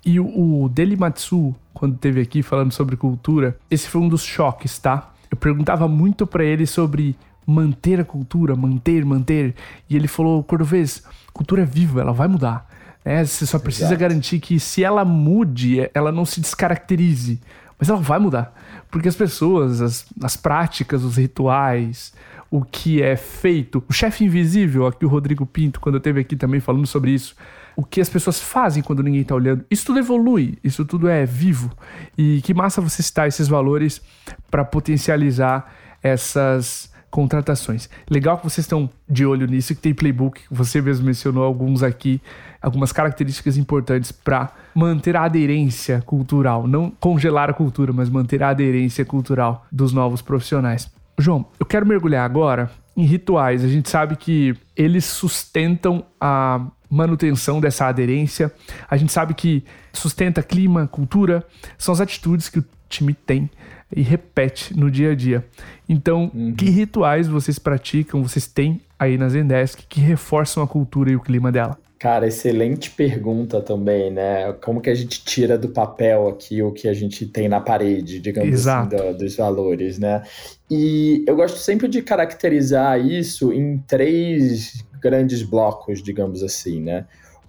E 0.05 0.19
o, 0.19 0.63
o 0.63 0.67
Delimatsu, 0.67 1.55
quando 1.73 1.97
teve 1.97 2.19
aqui 2.19 2.43
falando 2.43 2.73
sobre 2.73 2.97
cultura, 2.97 3.57
esse 3.71 3.87
foi 3.87 4.01
um 4.01 4.09
dos 4.09 4.23
choques, 4.23 4.77
tá? 4.77 5.13
Eu 5.31 5.37
perguntava 5.37 5.87
muito 5.87 6.27
para 6.27 6.43
ele 6.43 6.67
sobre 6.67 7.15
manter 7.45 7.99
a 7.99 8.05
cultura, 8.05 8.55
manter, 8.55 9.05
manter. 9.05 9.55
E 9.89 9.95
ele 9.95 10.07
falou, 10.07 10.43
Cordovez, 10.43 11.03
cultura 11.33 11.61
é 11.61 11.65
viva, 11.65 12.01
ela 12.01 12.13
vai 12.13 12.27
mudar. 12.27 12.67
É, 13.03 13.23
você 13.23 13.45
só 13.45 13.59
precisa 13.59 13.87
Exato. 13.87 13.99
garantir 13.99 14.39
que 14.39 14.59
se 14.59 14.83
ela 14.83 15.05
mude, 15.05 15.89
ela 15.93 16.11
não 16.11 16.25
se 16.25 16.41
descaracterize. 16.41 17.39
Mas 17.77 17.89
ela 17.89 17.99
vai 17.99 18.17
mudar. 18.17 18.53
Porque 18.89 19.07
as 19.07 19.15
pessoas, 19.15 19.81
as, 19.81 20.05
as 20.23 20.35
práticas, 20.35 21.03
os 21.03 21.17
rituais, 21.17 22.13
o 22.49 22.63
que 22.63 23.01
é 23.01 23.15
feito. 23.15 23.83
O 23.87 23.93
chefe 23.93 24.23
invisível, 24.23 24.87
aqui 24.87 25.05
o 25.05 25.09
Rodrigo 25.09 25.45
Pinto, 25.45 25.79
quando 25.79 25.95
eu 25.95 25.99
esteve 25.99 26.21
aqui 26.21 26.35
também 26.35 26.59
falando 26.59 26.87
sobre 26.87 27.11
isso. 27.11 27.35
O 27.75 27.83
que 27.83 27.99
as 27.99 28.09
pessoas 28.09 28.39
fazem 28.39 28.81
quando 28.81 29.03
ninguém 29.03 29.21
está 29.21 29.35
olhando. 29.35 29.65
Isso 29.69 29.85
tudo 29.85 29.99
evolui, 29.99 30.57
isso 30.63 30.85
tudo 30.85 31.09
é 31.09 31.25
vivo. 31.25 31.71
E 32.17 32.41
que 32.41 32.53
massa 32.53 32.79
você 32.79 33.03
citar 33.03 33.27
esses 33.27 33.47
valores 33.47 34.01
para 34.49 34.63
potencializar 34.63 35.71
essas 36.01 36.89
contratações. 37.15 37.89
Legal 38.11 38.37
que 38.37 38.43
vocês 38.43 38.65
estão 38.65 38.89
de 39.07 39.25
olho 39.25 39.47
nisso, 39.47 39.73
que 39.73 39.79
tem 39.79 39.93
playbook, 39.93 40.41
você 40.51 40.81
mesmo 40.81 41.05
mencionou 41.05 41.45
alguns 41.45 41.81
aqui, 41.81 42.21
algumas 42.61 42.91
características 42.91 43.55
importantes 43.55 44.11
para 44.11 44.51
manter 44.75 45.15
a 45.15 45.23
aderência 45.23 46.01
cultural, 46.05 46.67
não 46.67 46.91
congelar 46.99 47.49
a 47.49 47.53
cultura, 47.53 47.93
mas 47.93 48.09
manter 48.09 48.43
a 48.43 48.49
aderência 48.49 49.05
cultural 49.05 49.65
dos 49.71 49.93
novos 49.93 50.21
profissionais. 50.21 50.91
João, 51.17 51.45
eu 51.57 51.65
quero 51.65 51.85
mergulhar 51.85 52.25
agora 52.25 52.69
em 52.97 53.05
rituais. 53.05 53.63
A 53.63 53.69
gente 53.69 53.89
sabe 53.89 54.17
que 54.17 54.53
eles 54.75 55.05
sustentam 55.05 56.03
a 56.19 56.67
manutenção 56.89 57.61
dessa 57.61 57.85
aderência. 57.85 58.51
A 58.89 58.97
gente 58.97 59.13
sabe 59.13 59.33
que 59.33 59.63
sustenta 59.93 60.43
clima, 60.43 60.85
cultura, 60.85 61.47
são 61.77 61.93
as 61.93 62.01
atitudes 62.01 62.49
que 62.49 62.59
o 62.59 62.65
time 62.89 63.13
tem 63.13 63.49
e 63.93 64.01
repete 64.01 64.77
no 64.77 64.89
dia 64.89 65.11
a 65.11 65.15
dia. 65.15 65.45
Então, 65.87 66.31
uhum. 66.33 66.53
que 66.53 66.69
rituais 66.69 67.27
vocês 67.27 67.59
praticam, 67.59 68.23
vocês 68.23 68.47
têm 68.47 68.81
aí 68.97 69.17
na 69.17 69.29
Zendesk 69.29 69.83
que 69.87 69.99
reforçam 69.99 70.63
a 70.63 70.67
cultura 70.67 71.11
e 71.11 71.15
o 71.15 71.19
clima 71.19 71.51
dela? 71.51 71.77
Cara, 71.97 72.27
excelente 72.27 72.91
pergunta 72.91 73.61
também, 73.61 74.11
né? 74.11 74.53
Como 74.61 74.81
que 74.81 74.89
a 74.89 74.95
gente 74.95 75.23
tira 75.23 75.57
do 75.57 75.69
papel 75.69 76.27
aqui 76.27 76.61
o 76.61 76.71
que 76.71 76.87
a 76.87 76.93
gente 76.93 77.25
tem 77.25 77.47
na 77.47 77.61
parede, 77.61 78.19
digamos 78.19 78.49
assim, 78.49 78.59
Exato. 78.61 78.95
assim, 78.95 79.11
do, 79.13 79.17
dos 79.17 79.35
valores, 79.35 79.97
né? 79.97 80.21
E 80.69 81.23
eu 81.25 81.35
gosto 81.35 81.57
sempre 81.57 81.87
de 81.87 82.01
caracterizar 82.01 82.99
isso 82.99 83.53
em 83.53 83.77
três 83.87 84.83
grandes 85.01 85.41
blocos, 85.41 86.03
digamos 86.03 86.43
assim, 86.43 86.81
né? 86.81 87.05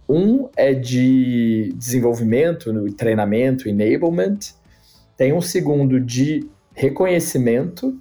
Um 0.09 0.49
é 0.57 0.73
de 0.73 1.75
desenvolvimento, 1.77 2.73
treinamento, 2.93 3.69
enablement. 3.69 4.39
Tem 5.17 5.33
um 5.33 5.41
segundo 5.41 5.99
de 6.01 6.49
reconhecimento 6.73 7.99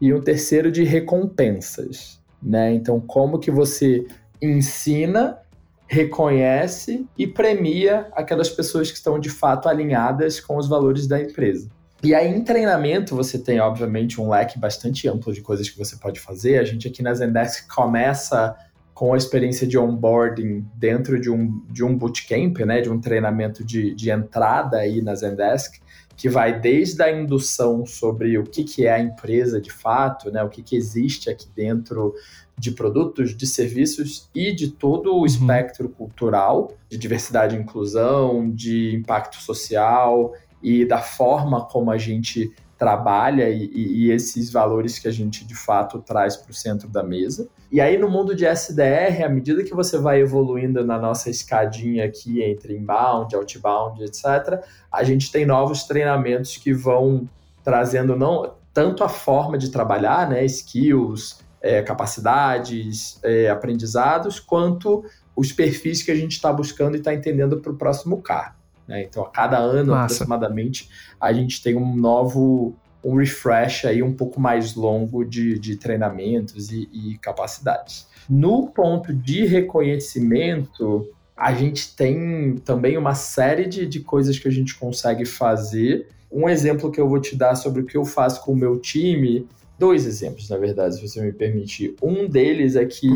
e 0.00 0.12
um 0.12 0.20
terceiro 0.20 0.70
de 0.70 0.84
recompensas, 0.84 2.20
né? 2.42 2.72
Então, 2.72 3.00
como 3.00 3.38
que 3.38 3.50
você 3.50 4.06
ensina, 4.40 5.38
reconhece 5.86 7.06
e 7.18 7.26
premia 7.26 8.08
aquelas 8.12 8.48
pessoas 8.48 8.90
que 8.90 8.96
estão 8.96 9.18
de 9.18 9.28
fato 9.28 9.68
alinhadas 9.68 10.40
com 10.40 10.56
os 10.56 10.68
valores 10.68 11.06
da 11.06 11.20
empresa. 11.20 11.68
E 12.02 12.14
aí, 12.14 12.34
em 12.34 12.42
treinamento, 12.42 13.14
você 13.14 13.38
tem, 13.38 13.60
obviamente, 13.60 14.20
um 14.20 14.28
leque 14.28 14.58
bastante 14.58 15.08
amplo 15.08 15.32
de 15.32 15.40
coisas 15.40 15.70
que 15.70 15.78
você 15.78 15.96
pode 15.96 16.18
fazer. 16.18 16.58
A 16.58 16.64
gente 16.64 16.88
aqui 16.88 17.00
na 17.00 17.14
Zendesk 17.14 17.68
começa 17.72 18.56
com 18.92 19.14
a 19.14 19.16
experiência 19.16 19.66
de 19.66 19.78
onboarding 19.78 20.66
dentro 20.74 21.20
de 21.20 21.30
um, 21.30 21.62
de 21.70 21.84
um 21.84 21.96
bootcamp, 21.96 22.58
né, 22.60 22.80
de 22.80 22.90
um 22.90 23.00
treinamento 23.00 23.64
de, 23.64 23.94
de 23.94 24.10
entrada 24.10 24.78
aí 24.78 25.00
na 25.00 25.14
Zendesk, 25.14 25.80
que 26.16 26.28
vai 26.28 26.58
desde 26.58 27.02
a 27.02 27.10
indução 27.10 27.84
sobre 27.86 28.38
o 28.38 28.44
que, 28.44 28.64
que 28.64 28.86
é 28.86 28.92
a 28.92 29.00
empresa 29.00 29.60
de 29.60 29.72
fato, 29.72 30.30
né, 30.30 30.42
o 30.42 30.48
que, 30.48 30.62
que 30.62 30.76
existe 30.76 31.30
aqui 31.30 31.46
dentro 31.54 32.14
de 32.56 32.70
produtos, 32.70 33.36
de 33.36 33.46
serviços 33.46 34.28
e 34.34 34.52
de 34.52 34.68
todo 34.68 35.12
o 35.12 35.20
uhum. 35.20 35.26
espectro 35.26 35.88
cultural, 35.88 36.72
de 36.88 36.96
diversidade 36.98 37.56
e 37.56 37.58
inclusão, 37.58 38.50
de 38.50 38.94
impacto 38.94 39.36
social 39.36 40.32
e 40.62 40.84
da 40.84 40.98
forma 40.98 41.64
como 41.64 41.90
a 41.90 41.98
gente 41.98 42.52
trabalha 42.82 43.48
e, 43.48 43.70
e, 43.72 44.10
esses 44.10 44.50
valores 44.50 44.98
que 44.98 45.06
a 45.06 45.10
gente 45.12 45.44
de 45.44 45.54
fato 45.54 46.00
traz 46.00 46.36
para 46.36 46.50
o 46.50 46.54
centro 46.54 46.88
da 46.88 47.00
mesa. 47.00 47.48
E 47.70 47.80
aí 47.80 47.96
no 47.96 48.10
mundo 48.10 48.34
de 48.34 48.44
SDR, 48.44 49.22
à 49.24 49.28
medida 49.28 49.62
que 49.62 49.72
você 49.72 49.98
vai 49.98 50.20
evoluindo 50.20 50.84
na 50.84 50.98
nossa 50.98 51.30
escadinha 51.30 52.04
aqui 52.04 52.42
entre 52.42 52.76
inbound, 52.76 53.36
outbound, 53.36 54.02
etc., 54.02 54.64
a 54.90 55.04
gente 55.04 55.30
tem 55.30 55.46
novos 55.46 55.84
treinamentos 55.84 56.56
que 56.56 56.72
vão 56.72 57.30
trazendo 57.62 58.16
não 58.16 58.52
tanto 58.74 59.04
a 59.04 59.08
forma 59.08 59.56
de 59.56 59.70
trabalhar, 59.70 60.28
né, 60.28 60.44
skills, 60.44 61.38
é, 61.60 61.82
capacidades, 61.82 63.20
é, 63.22 63.48
aprendizados, 63.48 64.40
quanto 64.40 65.04
os 65.36 65.52
perfis 65.52 66.02
que 66.02 66.10
a 66.10 66.16
gente 66.16 66.32
está 66.32 66.52
buscando 66.52 66.96
e 66.96 66.98
está 66.98 67.14
entendendo 67.14 67.60
para 67.60 67.70
o 67.70 67.76
próximo 67.76 68.20
cargo. 68.20 68.56
Né? 68.86 69.02
Então, 69.02 69.22
a 69.22 69.28
cada 69.28 69.58
ano, 69.58 69.92
Massa. 69.92 70.14
aproximadamente, 70.14 70.88
a 71.20 71.32
gente 71.32 71.62
tem 71.62 71.76
um 71.76 71.96
novo 71.96 72.74
um 73.04 73.16
refresh 73.16 73.84
aí 73.84 74.02
um 74.02 74.12
pouco 74.12 74.40
mais 74.40 74.74
longo 74.74 75.24
de, 75.24 75.58
de 75.58 75.76
treinamentos 75.76 76.70
e, 76.70 76.88
e 76.92 77.18
capacidades. 77.18 78.06
No 78.30 78.68
ponto 78.68 79.12
de 79.12 79.44
reconhecimento, 79.44 81.08
a 81.36 81.52
gente 81.52 81.96
tem 81.96 82.56
também 82.64 82.96
uma 82.96 83.14
série 83.14 83.66
de, 83.66 83.86
de 83.86 84.00
coisas 84.00 84.38
que 84.38 84.46
a 84.46 84.50
gente 84.52 84.76
consegue 84.76 85.24
fazer. 85.24 86.08
Um 86.30 86.48
exemplo 86.48 86.92
que 86.92 87.00
eu 87.00 87.08
vou 87.08 87.20
te 87.20 87.34
dar 87.34 87.56
sobre 87.56 87.82
o 87.82 87.84
que 87.84 87.96
eu 87.96 88.04
faço 88.04 88.44
com 88.44 88.52
o 88.52 88.56
meu 88.56 88.78
time 88.78 89.48
dois 89.82 90.06
exemplos, 90.06 90.48
na 90.48 90.56
verdade, 90.56 90.94
se 90.94 91.08
você 91.08 91.20
me 91.20 91.32
permitir. 91.32 91.96
Um 92.00 92.28
deles 92.28 92.76
é 92.76 92.86
que 92.86 93.08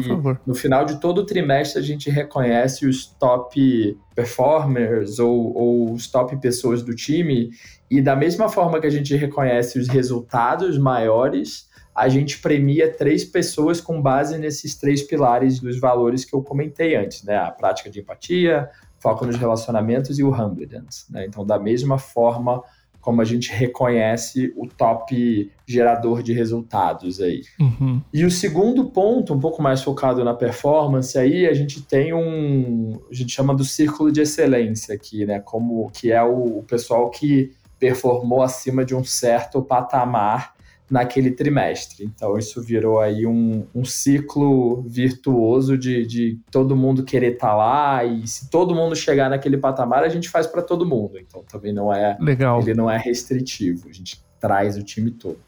no 0.44 0.52
final 0.52 0.84
de 0.84 1.00
todo 1.00 1.18
o 1.18 1.24
trimestre 1.24 1.78
a 1.78 1.82
gente 1.82 2.10
reconhece 2.10 2.84
os 2.84 3.06
top 3.06 3.96
performers 4.16 5.20
ou, 5.20 5.56
ou 5.56 5.92
os 5.92 6.10
top 6.10 6.36
pessoas 6.40 6.82
do 6.82 6.92
time, 6.92 7.50
e 7.88 8.02
da 8.02 8.16
mesma 8.16 8.48
forma 8.48 8.80
que 8.80 8.86
a 8.88 8.90
gente 8.90 9.14
reconhece 9.14 9.78
os 9.78 9.86
resultados 9.86 10.76
maiores, 10.76 11.68
a 11.94 12.08
gente 12.08 12.40
premia 12.40 12.92
três 12.92 13.24
pessoas 13.24 13.80
com 13.80 14.02
base 14.02 14.36
nesses 14.36 14.74
três 14.74 15.04
pilares 15.04 15.60
dos 15.60 15.78
valores 15.78 16.24
que 16.24 16.34
eu 16.34 16.42
comentei 16.42 16.96
antes, 16.96 17.22
né? 17.22 17.36
A 17.36 17.52
prática 17.52 17.88
de 17.88 18.00
empatia, 18.00 18.68
foco 18.98 19.24
nos 19.24 19.36
relacionamentos 19.36 20.18
e 20.18 20.24
o 20.24 20.34
humbleness, 20.34 21.06
né? 21.08 21.26
Então, 21.26 21.46
da 21.46 21.60
mesma 21.60 21.96
forma 21.96 22.60
como 23.06 23.22
a 23.22 23.24
gente 23.24 23.52
reconhece 23.52 24.52
o 24.56 24.66
top 24.66 25.52
gerador 25.64 26.24
de 26.24 26.32
resultados 26.32 27.20
aí. 27.20 27.42
Uhum. 27.60 28.02
E 28.12 28.24
o 28.24 28.30
segundo 28.32 28.86
ponto, 28.86 29.32
um 29.32 29.38
pouco 29.38 29.62
mais 29.62 29.80
focado 29.80 30.24
na 30.24 30.34
performance, 30.34 31.16
aí 31.16 31.46
a 31.46 31.54
gente 31.54 31.80
tem 31.80 32.12
um, 32.12 32.98
a 33.08 33.14
gente 33.14 33.32
chama 33.32 33.54
do 33.54 33.64
círculo 33.64 34.10
de 34.10 34.22
excelência 34.22 34.92
aqui, 34.92 35.24
né? 35.24 35.38
Como 35.38 35.88
que 35.92 36.10
é 36.10 36.20
o, 36.20 36.58
o 36.58 36.62
pessoal 36.64 37.08
que 37.08 37.52
performou 37.78 38.42
acima 38.42 38.84
de 38.84 38.92
um 38.92 39.04
certo 39.04 39.62
patamar 39.62 40.55
naquele 40.90 41.30
trimestre. 41.30 42.04
Então, 42.04 42.38
isso 42.38 42.62
virou 42.62 43.00
aí 43.00 43.26
um, 43.26 43.66
um 43.74 43.84
ciclo 43.84 44.82
virtuoso 44.82 45.76
de, 45.76 46.06
de 46.06 46.40
todo 46.50 46.76
mundo 46.76 47.04
querer 47.04 47.34
estar 47.34 47.48
tá 47.48 47.56
lá 47.56 48.04
e 48.04 48.26
se 48.26 48.48
todo 48.50 48.74
mundo 48.74 48.94
chegar 48.94 49.28
naquele 49.28 49.58
patamar, 49.58 50.04
a 50.04 50.08
gente 50.08 50.28
faz 50.28 50.46
para 50.46 50.62
todo 50.62 50.86
mundo. 50.86 51.18
Então, 51.18 51.42
também 51.50 51.72
não 51.72 51.92
é 51.92 52.16
Legal. 52.20 52.60
ele 52.60 52.74
não 52.74 52.90
é 52.90 52.96
restritivo. 52.96 53.88
A 53.88 53.92
gente 53.92 54.24
traz 54.40 54.76
o 54.76 54.82
time 54.82 55.10
todo. 55.10 55.38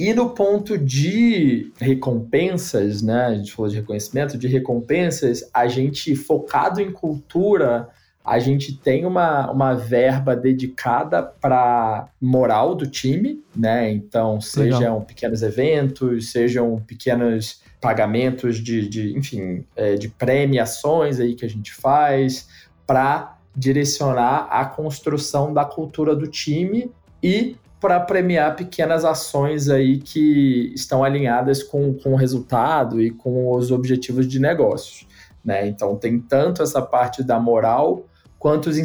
E 0.00 0.14
no 0.14 0.30
ponto 0.30 0.78
de 0.78 1.72
recompensas, 1.80 3.02
né? 3.02 3.26
A 3.26 3.34
gente 3.34 3.52
falou 3.52 3.68
de 3.68 3.76
reconhecimento, 3.76 4.38
de 4.38 4.46
recompensas, 4.46 5.48
a 5.52 5.66
gente 5.66 6.14
focado 6.14 6.80
em 6.80 6.92
cultura 6.92 7.88
a 8.24 8.38
gente 8.38 8.76
tem 8.76 9.06
uma, 9.06 9.50
uma 9.50 9.74
verba 9.74 10.36
dedicada 10.36 11.22
para 11.22 12.08
moral 12.20 12.74
do 12.74 12.86
time, 12.86 13.42
né? 13.56 13.90
Então, 13.90 14.40
sejam 14.40 14.78
Legal. 14.78 15.00
pequenos 15.02 15.42
eventos, 15.42 16.30
sejam 16.30 16.78
pequenos 16.86 17.62
pagamentos 17.80 18.58
de, 18.58 18.88
de 18.88 19.16
enfim, 19.16 19.64
é, 19.74 19.94
de 19.94 20.08
premiações 20.08 21.20
aí 21.20 21.34
que 21.34 21.44
a 21.44 21.48
gente 21.48 21.72
faz 21.72 22.48
para 22.86 23.38
direcionar 23.56 24.48
a 24.50 24.64
construção 24.64 25.52
da 25.52 25.64
cultura 25.64 26.14
do 26.14 26.26
time 26.26 26.90
e 27.22 27.56
para 27.80 28.00
premiar 28.00 28.56
pequenas 28.56 29.04
ações 29.04 29.68
aí 29.68 29.98
que 29.98 30.72
estão 30.74 31.04
alinhadas 31.04 31.62
com, 31.62 31.94
com 31.94 32.12
o 32.12 32.16
resultado 32.16 33.00
e 33.00 33.10
com 33.10 33.52
os 33.52 33.70
objetivos 33.70 34.26
de 34.26 34.38
negócios. 34.38 35.06
Né? 35.44 35.66
Então 35.68 35.96
tem 35.96 36.18
tanto 36.18 36.62
essa 36.62 36.82
parte 36.82 37.22
da 37.22 37.38
moral 37.38 38.06
quanto 38.38 38.70
os 38.70 38.78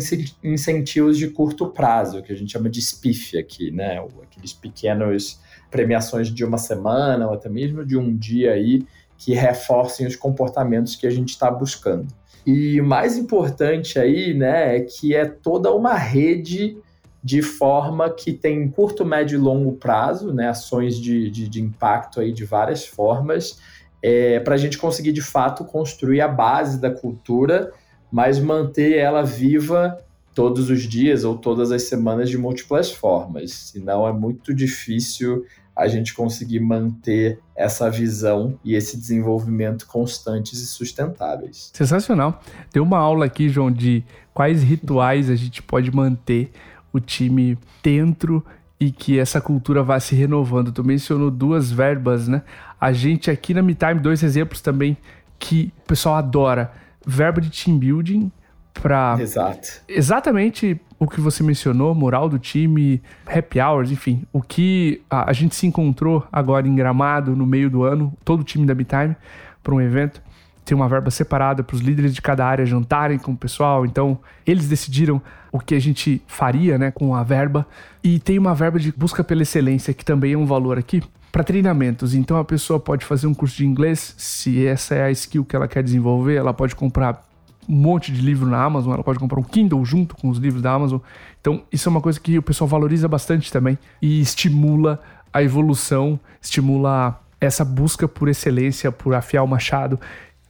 incentivos 0.44 1.18
de 1.18 1.30
curto 1.30 1.68
prazo, 1.68 2.24
que 2.24 2.32
a 2.34 2.36
gente 2.36 2.52
chama 2.52 2.70
de 2.70 2.82
SPIF 2.82 3.38
aqui, 3.38 3.70
né? 3.70 4.04
Aqueles 4.24 4.52
pequenos 4.52 5.40
premiações 5.70 6.30
de 6.30 6.44
uma 6.44 6.58
semana 6.58 7.28
ou 7.28 7.34
até 7.34 7.50
mesmo 7.50 7.86
de 7.86 7.96
um 7.96 8.16
dia 8.16 8.54
aí 8.54 8.86
que 9.18 9.34
reforcem 9.34 10.08
os 10.08 10.16
comportamentos 10.16 10.96
que 10.96 11.06
a 11.06 11.10
gente 11.10 11.30
está 11.30 11.50
buscando. 11.52 12.08
E 12.46 12.82
o 12.82 12.84
mais 12.84 13.18
importante 13.18 13.98
aí, 13.98 14.34
né, 14.34 14.76
é 14.76 14.82
que 14.82 15.16
é 15.16 15.26
toda 15.26 15.72
uma 15.72 15.94
rede 15.94 16.78
de 17.24 17.42
forma 17.42 18.10
que 18.10 18.34
tem 18.34 18.68
curto, 18.68 19.06
médio 19.06 19.38
e 19.38 19.42
longo 19.42 19.72
prazo, 19.74 20.34
né, 20.34 20.50
ações 20.50 20.98
de, 20.98 21.30
de, 21.30 21.48
de 21.48 21.62
impacto 21.62 22.20
aí 22.20 22.34
de 22.34 22.44
várias 22.44 22.86
formas, 22.86 23.60
é, 24.04 24.40
para 24.42 24.56
a 24.56 24.58
gente 24.58 24.78
conseguir 24.78 25.14
de 25.14 25.22
fato 25.22 25.66
construir 25.66 26.22
a 26.22 26.28
base 26.28 26.80
da 26.80 26.92
cultura 26.92 27.72
mas 28.14 28.40
manter 28.40 28.98
ela 28.98 29.24
viva 29.24 29.98
todos 30.36 30.70
os 30.70 30.84
dias 30.84 31.24
ou 31.24 31.36
todas 31.36 31.72
as 31.72 31.82
semanas 31.84 32.30
de 32.30 32.38
múltiplas 32.38 32.92
formas, 32.92 33.52
senão 33.52 34.08
é 34.08 34.14
muito 34.14 34.54
difícil 34.54 35.44
a 35.76 35.88
gente 35.88 36.14
conseguir 36.14 36.60
manter 36.60 37.40
essa 37.56 37.90
visão 37.90 38.60
e 38.64 38.76
esse 38.76 38.96
desenvolvimento 38.96 39.88
constantes 39.88 40.60
e 40.60 40.68
sustentáveis. 40.68 41.72
Sensacional. 41.74 42.40
Deu 42.72 42.84
uma 42.84 43.00
aula 43.00 43.26
aqui, 43.26 43.50
João, 43.50 43.72
de 43.72 44.04
quais 44.32 44.62
rituais 44.62 45.32
a 45.32 45.36
gente 45.36 45.64
pode 45.64 45.90
manter 45.90 46.52
o 46.94 47.00
time 47.00 47.58
dentro 47.82 48.46
e 48.84 48.92
que 48.92 49.18
essa 49.18 49.40
cultura 49.40 49.82
vá 49.82 50.00
se 50.00 50.14
renovando. 50.14 50.72
Tu 50.72 50.84
mencionou 50.84 51.32
duas 51.32 51.72
verbas, 51.72 52.28
né? 52.28 52.42
A 52.80 52.92
gente 52.92 53.32
aqui 53.32 53.54
na 53.54 53.62
MeTime, 53.62 54.00
dois 54.00 54.22
exemplos 54.24 54.60
também 54.60 54.98
que 55.40 55.72
o 55.84 55.88
pessoal 55.88 56.16
adora. 56.16 56.72
Verbo 57.06 57.40
de 57.40 57.50
team 57.50 57.78
building 57.78 58.32
para 58.74 59.18
Exato. 59.20 59.82
exatamente 59.88 60.80
o 61.00 61.08
que 61.08 61.22
você 61.22 61.44
mencionou, 61.44 61.94
moral 61.94 62.28
do 62.28 62.40
time, 62.40 63.02
happy 63.28 63.60
hours, 63.60 63.92
enfim, 63.92 64.26
o 64.32 64.42
que 64.42 65.02
a, 65.10 65.30
a 65.30 65.34
gente 65.34 65.54
se 65.54 65.68
encontrou 65.68 66.26
agora 66.32 66.68
em 66.68 66.74
Gramado 66.74 67.36
no 67.36 67.46
meio 67.46 67.70
do 67.70 67.84
ano, 67.84 68.14
todo 68.24 68.40
o 68.40 68.44
time 68.44 68.66
da 68.66 68.74
BeTime 68.74 69.16
para 69.62 69.74
um 69.74 69.82
evento. 69.82 70.22
Tem 70.66 70.76
uma 70.76 70.88
verba 70.88 71.12
separada 71.12 71.62
para 71.62 71.76
os 71.76 71.82
líderes 71.82 72.14
de 72.14 72.22
cada 72.22 72.46
área 72.46 72.66
jantarem 72.66 73.20
com 73.20 73.34
o 73.34 73.38
pessoal, 73.38 73.86
então 73.86 74.20
eles 74.46 74.68
decidiram 74.68 75.22
o 75.54 75.60
que 75.60 75.76
a 75.76 75.80
gente 75.80 76.20
faria, 76.26 76.80
né, 76.80 76.90
com 76.90 77.14
a 77.14 77.22
verba. 77.22 77.66
E 78.04 78.18
tem 78.18 78.40
uma 78.40 78.56
verba 78.56 78.80
de 78.80 78.92
busca 78.92 79.24
pela 79.24 79.44
excelência 79.44 79.94
que 79.94 80.04
também 80.04 80.34
é 80.34 80.38
um 80.38 80.48
valor 80.48 80.80
aqui 80.80 81.02
para 81.32 81.44
treinamentos. 81.44 82.16
Então 82.16 82.38
a 82.38 82.44
pessoa 82.44 82.80
pode 82.80 83.06
fazer 83.06 83.28
um 83.28 83.36
curso 83.36 83.58
de 83.58 83.66
inglês, 83.66 84.16
se 84.18 84.66
essa 84.66 84.96
é 84.96 85.04
a 85.04 85.12
skill 85.12 85.46
que 85.46 85.56
ela 85.56 85.68
quer 85.68 85.84
desenvolver, 85.84 86.36
ela 86.36 86.56
pode 86.56 86.76
comprar 86.76 87.24
um 87.70 87.76
monte 87.76 88.12
de 88.12 88.20
livro 88.20 88.50
na 88.50 88.64
Amazon, 88.64 88.94
ela 88.94 89.04
pode 89.04 89.20
comprar 89.20 89.40
um 89.40 89.44
Kindle 89.44 89.86
junto 89.86 90.16
com 90.16 90.28
os 90.28 90.40
livros 90.40 90.62
da 90.62 90.74
Amazon. 90.74 91.00
Então, 91.40 91.62
isso 91.72 91.88
é 91.88 91.92
uma 91.92 92.02
coisa 92.02 92.20
que 92.20 92.36
o 92.36 92.42
pessoal 92.42 92.68
valoriza 92.68 93.08
bastante 93.08 93.52
também 93.52 93.78
e 94.02 94.20
estimula 94.20 95.00
a 95.32 95.44
evolução, 95.44 96.20
estimula 96.42 97.22
essa 97.40 97.64
busca 97.64 98.08
por 98.08 98.28
excelência, 98.28 98.92
por 98.92 99.14
afiar 99.14 99.44
o 99.44 99.48
machado, 99.48 100.00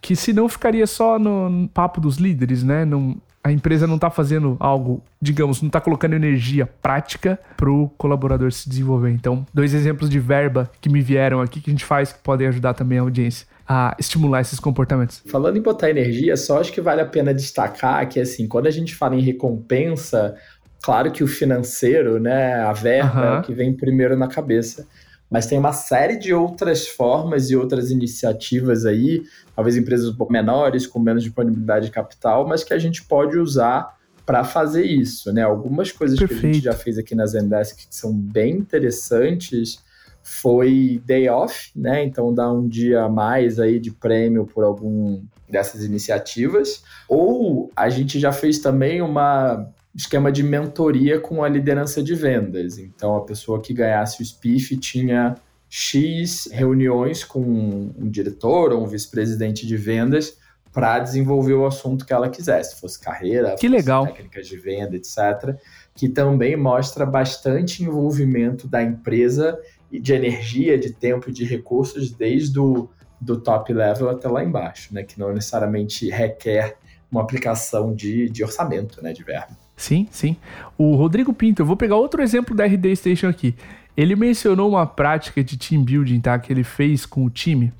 que 0.01 0.15
se 0.15 0.31
não 0.31 0.47
ficaria 0.47 0.87
só 0.87 1.19
no 1.19 1.67
papo 1.73 1.99
dos 1.99 2.17
líderes, 2.17 2.63
né? 2.63 2.85
Não, 2.85 3.17
a 3.43 3.51
empresa 3.51 3.85
não 3.85 3.95
está 3.95 4.09
fazendo 4.09 4.55
algo, 4.59 5.03
digamos, 5.21 5.61
não 5.61 5.67
está 5.67 5.81
colocando 5.81 6.13
energia 6.13 6.65
prática 6.65 7.37
para 7.57 7.69
o 7.69 7.89
colaborador 7.97 8.51
se 8.51 8.69
desenvolver. 8.69 9.11
Então, 9.11 9.45
dois 9.53 9.73
exemplos 9.73 10.09
de 10.09 10.19
verba 10.19 10.71
que 10.79 10.89
me 10.89 11.01
vieram 11.01 11.41
aqui 11.41 11.59
que 11.59 11.69
a 11.69 11.73
gente 11.73 11.83
faz 11.83 12.13
que 12.13 12.19
podem 12.19 12.47
ajudar 12.47 12.73
também 12.73 12.99
a 12.99 13.01
audiência 13.01 13.45
a 13.67 13.95
estimular 13.99 14.41
esses 14.41 14.59
comportamentos. 14.59 15.21
Falando 15.25 15.57
em 15.57 15.61
botar 15.61 15.89
energia, 15.89 16.35
só 16.35 16.59
acho 16.59 16.71
que 16.71 16.81
vale 16.81 17.01
a 17.01 17.05
pena 17.05 17.33
destacar 17.33 18.07
que, 18.07 18.19
assim, 18.19 18.47
quando 18.47 18.67
a 18.67 18.71
gente 18.71 18.95
fala 18.95 19.15
em 19.15 19.21
recompensa, 19.21 20.35
claro 20.81 21.11
que 21.11 21.23
o 21.23 21.27
financeiro, 21.27 22.19
né, 22.19 22.55
a 22.55 22.73
verba 22.73 23.19
uhum. 23.19 23.35
é 23.35 23.39
o 23.39 23.41
que 23.41 23.53
vem 23.53 23.73
primeiro 23.73 24.17
na 24.17 24.27
cabeça. 24.27 24.87
Mas 25.33 25.47
tem 25.47 25.57
uma 25.57 25.73
série 25.73 26.15
de 26.15 26.31
outras 26.31 26.87
formas 26.87 27.49
e 27.49 27.55
outras 27.55 27.89
iniciativas 27.89 28.85
aí, 28.85 29.23
talvez 29.55 29.75
empresas 29.75 30.07
um 30.07 30.15
pouco 30.15 30.31
menores, 30.31 30.85
com 30.85 30.99
menos 30.99 31.23
disponibilidade 31.23 31.87
de 31.87 31.91
capital, 31.91 32.47
mas 32.47 32.63
que 32.63 32.71
a 32.71 32.77
gente 32.77 33.03
pode 33.03 33.39
usar 33.39 33.97
para 34.27 34.43
fazer 34.43 34.85
isso, 34.85 35.33
né? 35.33 35.41
Algumas 35.41 35.91
coisas 35.91 36.19
Perfeito. 36.19 36.39
que 36.39 36.47
a 36.47 36.53
gente 36.53 36.63
já 36.63 36.73
fez 36.73 36.99
aqui 36.99 37.15
na 37.15 37.25
Zendesk 37.25 37.87
que 37.89 37.95
são 37.95 38.13
bem 38.13 38.57
interessantes 38.57 39.83
foi 40.21 41.01
day 41.03 41.27
off, 41.27 41.71
né? 41.75 42.03
Então 42.03 42.31
dá 42.31 42.51
um 42.51 42.67
dia 42.67 43.01
a 43.01 43.09
mais 43.09 43.59
aí 43.59 43.79
de 43.79 43.89
prêmio 43.89 44.45
por 44.45 44.63
algum 44.63 45.21
dessas 45.49 45.83
iniciativas. 45.83 46.83
Ou 47.09 47.71
a 47.75 47.89
gente 47.89 48.19
já 48.19 48.31
fez 48.31 48.59
também 48.59 49.01
uma 49.01 49.67
esquema 49.95 50.31
de 50.31 50.43
mentoria 50.43 51.19
com 51.19 51.43
a 51.43 51.49
liderança 51.49 52.01
de 52.01 52.15
vendas. 52.15 52.77
Então 52.77 53.15
a 53.15 53.21
pessoa 53.21 53.61
que 53.61 53.73
ganhasse 53.73 54.21
o 54.21 54.25
SPIF 54.25 54.77
tinha 54.77 55.35
X 55.69 56.49
reuniões 56.51 57.23
com 57.23 57.41
um 57.41 58.09
diretor 58.09 58.71
ou 58.71 58.83
um 58.83 58.87
vice-presidente 58.87 59.65
de 59.65 59.77
vendas 59.77 60.37
para 60.71 60.97
desenvolver 60.97 61.53
o 61.53 61.67
assunto 61.67 62.03
que 62.03 62.11
ela 62.11 62.29
quisesse, 62.29 62.81
fosse 62.81 62.99
carreira, 62.99 63.55
que 63.55 63.67
legal. 63.67 64.07
técnicas 64.07 64.47
de 64.47 64.57
venda, 64.57 64.95
etc. 64.95 65.55
Que 65.95 66.09
também 66.09 66.57
mostra 66.57 67.05
bastante 67.05 67.83
envolvimento 67.83 68.67
da 68.67 68.81
empresa 68.81 69.59
de 69.91 70.13
energia, 70.13 70.77
de 70.77 70.91
tempo 70.91 71.29
e 71.29 71.33
de 71.33 71.45
recursos 71.45 72.11
desde 72.11 72.59
o 72.59 72.89
do 73.21 73.39
top 73.39 73.71
level 73.71 74.09
até 74.09 74.27
lá 74.27 74.43
embaixo, 74.43 74.93
né? 74.93 75.03
Que 75.03 75.19
não 75.19 75.31
necessariamente 75.31 76.09
requer 76.09 76.75
uma 77.09 77.21
aplicação 77.21 77.93
de, 77.93 78.29
de 78.29 78.43
orçamento, 78.43 79.01
né? 79.01 79.13
De 79.13 79.23
verba. 79.23 79.62
Sim, 79.83 80.07
sim. 80.11 80.37
O 80.77 80.95
Rodrigo 80.95 81.33
Pinto, 81.33 81.61
eu 81.61 81.65
vou 81.65 81.75
pegar 81.75 81.97
outro 81.97 82.21
exemplo 82.21 82.55
da 82.55 82.65
RD 82.65 82.95
Station 82.95 83.27
aqui. 83.27 83.53
Ele 83.97 84.15
mencionou 84.15 84.69
uma 84.69 84.87
prática 84.87 85.43
de 85.43 85.57
team 85.57 85.83
building, 85.83 86.21
tá? 86.21 86.39
Que 86.39 86.53
ele 86.53 86.63
fez 86.63 87.05
com 87.05 87.25
o 87.25 87.29
time. 87.29 87.73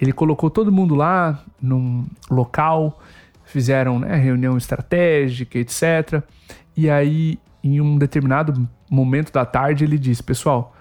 Ele 0.00 0.12
colocou 0.12 0.48
todo 0.48 0.70
mundo 0.70 0.94
lá 0.94 1.42
num 1.60 2.06
local, 2.30 3.02
fizeram 3.44 3.98
né, 3.98 4.14
reunião 4.14 4.56
estratégica, 4.56 5.58
etc. 5.58 6.22
E 6.76 6.88
aí, 6.88 7.36
em 7.64 7.80
um 7.80 7.98
determinado 7.98 8.68
momento 8.88 9.32
da 9.32 9.44
tarde, 9.44 9.82
ele 9.82 9.98
disse: 9.98 10.22
Pessoal, 10.22 10.72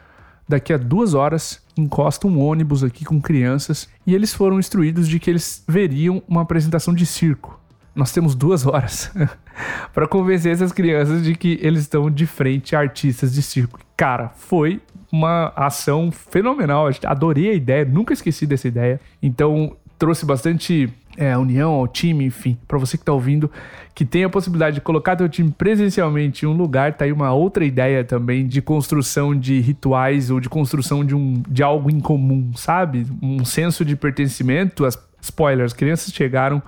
daqui 0.47 0.71
a 0.71 0.77
duas 0.77 1.15
horas 1.15 1.63
encosta 1.75 2.27
um 2.27 2.39
ônibus 2.39 2.83
aqui 2.83 3.03
com 3.03 3.19
crianças 3.19 3.89
e 4.05 4.13
eles 4.13 4.35
foram 4.35 4.59
instruídos 4.59 5.09
de 5.09 5.19
que 5.19 5.31
eles 5.31 5.63
veriam 5.67 6.21
uma 6.27 6.43
apresentação 6.43 6.93
de 6.93 7.07
circo. 7.07 7.59
Nós 7.95 8.11
temos 8.11 8.33
duas 8.33 8.65
horas 8.65 9.11
para 9.93 10.07
convencer 10.07 10.51
essas 10.51 10.71
crianças 10.71 11.23
de 11.23 11.35
que 11.35 11.59
eles 11.61 11.81
estão 11.81 12.09
de 12.09 12.25
frente 12.25 12.75
a 12.75 12.79
artistas 12.79 13.33
de 13.33 13.41
circo. 13.41 13.79
Cara, 13.95 14.29
foi 14.29 14.81
uma 15.11 15.53
ação 15.55 16.11
fenomenal. 16.11 16.89
Adorei 17.05 17.51
a 17.51 17.53
ideia, 17.53 17.85
nunca 17.85 18.13
esqueci 18.13 18.47
dessa 18.47 18.67
ideia. 18.67 18.99
Então, 19.21 19.77
trouxe 19.99 20.25
bastante 20.25 20.91
é, 21.17 21.37
união 21.37 21.71
ao 21.71 21.87
time, 21.87 22.25
enfim, 22.25 22.57
para 22.67 22.77
você 22.77 22.97
que 22.97 23.03
está 23.03 23.13
ouvindo, 23.13 23.49
que 23.93 24.05
tem 24.05 24.23
a 24.23 24.29
possibilidade 24.29 24.75
de 24.75 24.81
colocar 24.81 25.15
teu 25.15 25.29
time 25.29 25.51
presencialmente 25.51 26.45
em 26.45 26.47
um 26.47 26.53
lugar, 26.53 26.93
tá 26.93 27.05
aí 27.05 27.11
uma 27.11 27.31
outra 27.31 27.63
ideia 27.63 28.03
também 28.03 28.47
de 28.47 28.61
construção 28.61 29.37
de 29.37 29.59
rituais 29.59 30.31
ou 30.31 30.39
de 30.39 30.49
construção 30.49 31.05
de, 31.05 31.15
um, 31.15 31.43
de 31.47 31.61
algo 31.61 31.91
em 31.91 31.99
comum, 31.99 32.51
sabe? 32.55 33.05
Um 33.21 33.45
senso 33.45 33.85
de 33.85 33.95
pertencimento. 33.95 34.85
As 34.85 34.97
spoilers, 35.21 35.73
crianças 35.73 36.13
chegaram, 36.13 36.61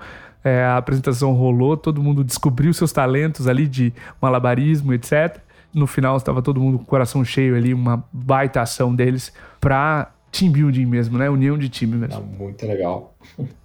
é, 0.46 0.62
a 0.62 0.76
apresentação 0.76 1.32
rolou, 1.32 1.76
todo 1.76 2.00
mundo 2.00 2.22
descobriu 2.22 2.72
seus 2.72 2.92
talentos 2.92 3.48
ali 3.48 3.66
de 3.66 3.92
malabarismo, 4.22 4.94
etc. 4.94 5.38
No 5.74 5.88
final 5.88 6.16
estava 6.16 6.40
todo 6.40 6.60
mundo 6.60 6.78
com 6.78 6.84
o 6.84 6.86
coração 6.86 7.24
cheio 7.24 7.56
ali, 7.56 7.74
uma 7.74 8.04
baita 8.12 8.60
ação 8.60 8.94
deles 8.94 9.32
para 9.60 10.12
team 10.30 10.52
building 10.52 10.86
mesmo, 10.86 11.18
né? 11.18 11.28
União 11.28 11.58
de 11.58 11.68
time 11.68 11.96
mesmo. 11.96 12.14
Tá 12.14 12.20
muito 12.20 12.64
legal. 12.64 13.16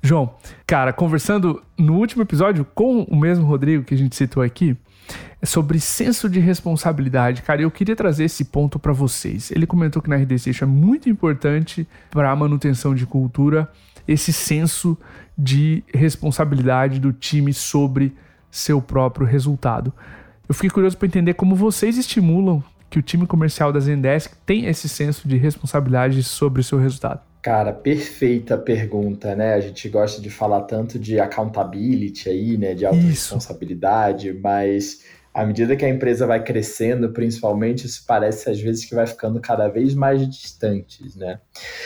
João, 0.01 0.33
cara, 0.65 0.91
conversando 0.91 1.61
no 1.77 1.97
último 1.97 2.23
episódio 2.23 2.65
com 2.73 3.03
o 3.03 3.15
mesmo 3.15 3.45
Rodrigo 3.45 3.83
que 3.83 3.93
a 3.93 3.97
gente 3.97 4.15
citou 4.15 4.41
aqui, 4.41 4.75
sobre 5.43 5.79
senso 5.79 6.29
de 6.29 6.39
responsabilidade. 6.39 7.41
Cara, 7.41 7.61
eu 7.61 7.71
queria 7.71 7.95
trazer 7.95 8.25
esse 8.25 8.45
ponto 8.45 8.77
para 8.77 8.93
vocês. 8.93 9.51
Ele 9.51 9.65
comentou 9.65 10.01
que 10.01 10.09
na 10.09 10.17
RD 10.17 10.37
Station 10.37 10.65
é 10.65 10.67
muito 10.67 11.09
importante 11.09 11.87
para 12.09 12.31
a 12.31 12.35
manutenção 12.35 12.93
de 12.93 13.05
cultura 13.05 13.69
esse 14.07 14.33
senso 14.33 14.97
de 15.37 15.83
responsabilidade 15.93 16.99
do 16.99 17.11
time 17.13 17.53
sobre 17.53 18.15
seu 18.49 18.81
próprio 18.81 19.25
resultado. 19.25 19.93
Eu 20.47 20.53
fiquei 20.53 20.69
curioso 20.69 20.97
para 20.97 21.07
entender 21.07 21.33
como 21.33 21.55
vocês 21.55 21.97
estimulam 21.97 22.63
que 22.89 22.99
o 22.99 23.01
time 23.01 23.25
comercial 23.25 23.71
da 23.71 23.79
Zendesk 23.79 24.33
tem 24.45 24.65
esse 24.65 24.89
senso 24.89 25.27
de 25.27 25.37
responsabilidade 25.37 26.21
sobre 26.23 26.59
o 26.59 26.63
seu 26.63 26.77
resultado? 26.77 27.30
Cara, 27.41 27.73
perfeita 27.73 28.57
pergunta, 28.57 29.35
né? 29.35 29.55
A 29.55 29.59
gente 29.59 29.89
gosta 29.89 30.21
de 30.21 30.29
falar 30.29 30.61
tanto 30.61 30.99
de 30.99 31.19
accountability 31.19 32.29
aí, 32.29 32.57
né? 32.57 32.75
De 32.75 32.85
autorresponsabilidade, 32.85 34.31
mas 34.33 34.99
à 35.33 35.45
medida 35.45 35.77
que 35.77 35.85
a 35.85 35.89
empresa 35.89 36.27
vai 36.27 36.43
crescendo, 36.43 37.09
principalmente, 37.11 37.85
isso 37.87 38.03
parece 38.05 38.49
às 38.49 38.59
vezes 38.59 38.83
que 38.83 38.93
vai 38.93 39.07
ficando 39.07 39.39
cada 39.39 39.69
vez 39.69 39.95
mais 39.95 40.27
distantes, 40.29 41.15
né? 41.15 41.39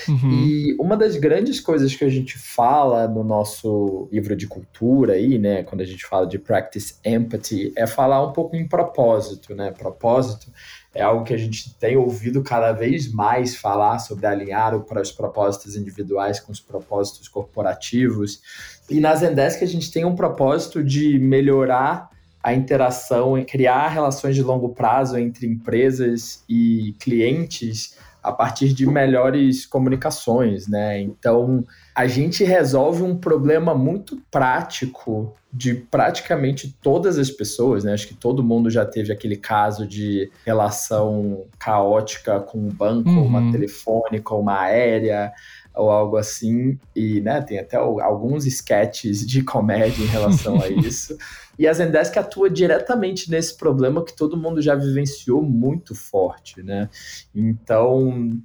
Uhum. 0.10 0.32
E 0.32 0.76
uma 0.80 0.98
das 0.98 1.16
grandes 1.16 1.60
coisas 1.60 1.96
que 1.96 2.04
a 2.04 2.10
gente 2.10 2.40
fala 2.40 3.08
no 3.08 3.24
nosso 3.24 4.10
livro 4.12 4.36
de 4.36 4.48
cultura 4.48 5.14
aí, 5.14 5.38
né, 5.38 5.62
quando 5.64 5.82
a 5.82 5.86
gente 5.86 6.06
fala 6.06 6.26
de 6.26 6.40
practice 6.40 6.96
empathy, 7.06 7.72
é 7.78 7.86
falar 7.86 8.26
um 8.28 8.34
pouco 8.34 8.56
em 8.56 8.68
propósito, 8.68 9.54
né? 9.54 9.72
Propósito 9.72 10.52
é 10.96 11.04
algo 11.04 11.26
que 11.26 11.34
a 11.34 11.38
gente 11.38 11.76
tem 11.76 11.98
ouvido 11.98 12.42
cada 12.42 12.72
vez 12.72 13.12
mais 13.12 13.54
falar 13.54 14.00
sobre 14.00 14.26
alinhar 14.26 14.74
os 14.74 15.12
propósitos 15.12 15.76
individuais 15.76 16.40
com 16.40 16.54
os 16.54 16.62
propósitos 16.62 17.28
corporativos. 17.28 18.42
E 18.90 19.02
na 19.02 19.14
Zendesk 19.14 19.62
a 19.62 19.68
gente 19.68 19.92
tem 19.92 20.06
um 20.06 20.16
propósito 20.16 20.82
de 20.82 21.20
melhorar 21.20 22.10
a 22.42 22.54
interação 22.54 23.38
e 23.38 23.44
criar 23.44 23.90
relações 23.90 24.36
de 24.36 24.42
longo 24.42 24.70
prazo 24.70 25.18
entre 25.18 25.46
empresas 25.46 26.44
e 26.48 26.96
clientes 27.00 27.98
a 28.24 28.32
partir 28.32 28.72
de 28.74 28.88
melhores 28.88 29.66
comunicações, 29.66 30.66
né? 30.66 31.02
Então, 31.02 31.66
a 31.96 32.08
gente 32.08 32.44
resolve 32.44 33.02
um 33.02 33.16
problema 33.16 33.74
muito 33.74 34.22
prático 34.30 35.34
de 35.52 35.74
praticamente 35.74 36.76
todas 36.82 37.18
as 37.18 37.32
pessoas, 37.32 37.86
né? 37.86 37.94
Acho 37.94 38.10
que 38.10 38.14
todo 38.14 38.44
mundo 38.44 38.70
já 38.70 38.86
teve 38.86 39.14
aquele 39.14 39.38
caso 39.38 39.88
de 39.88 40.30
relação 40.46 41.46
caótica 41.58 42.42
com 42.42 42.58
um 42.58 42.68
banco, 42.68 43.10
uhum. 43.10 43.26
uma 43.26 43.50
telefônica, 43.50 44.36
uma 44.36 44.60
aérea 44.60 45.32
ou 45.74 45.90
algo 45.90 46.18
assim, 46.18 46.78
e 46.96 47.20
né, 47.22 47.42
tem 47.42 47.60
até 47.60 47.76
alguns 47.78 48.46
sketches 48.46 49.26
de 49.26 49.42
comédia 49.42 50.04
em 50.04 50.08
relação 50.08 50.62
a 50.62 50.68
isso. 50.70 51.18
E 51.58 51.68
a 51.68 51.74
Zendesk 51.74 52.18
atua 52.18 52.50
diretamente 52.50 53.32
nesse 53.32 53.56
problema 53.56 54.04
que 54.04 54.16
todo 54.16 54.38
mundo 54.38 54.62
já 54.62 54.76
vivenciou 54.76 55.42
muito 55.42 55.96
forte, 55.96 56.62
né? 56.62 56.90
Então, 57.34 58.38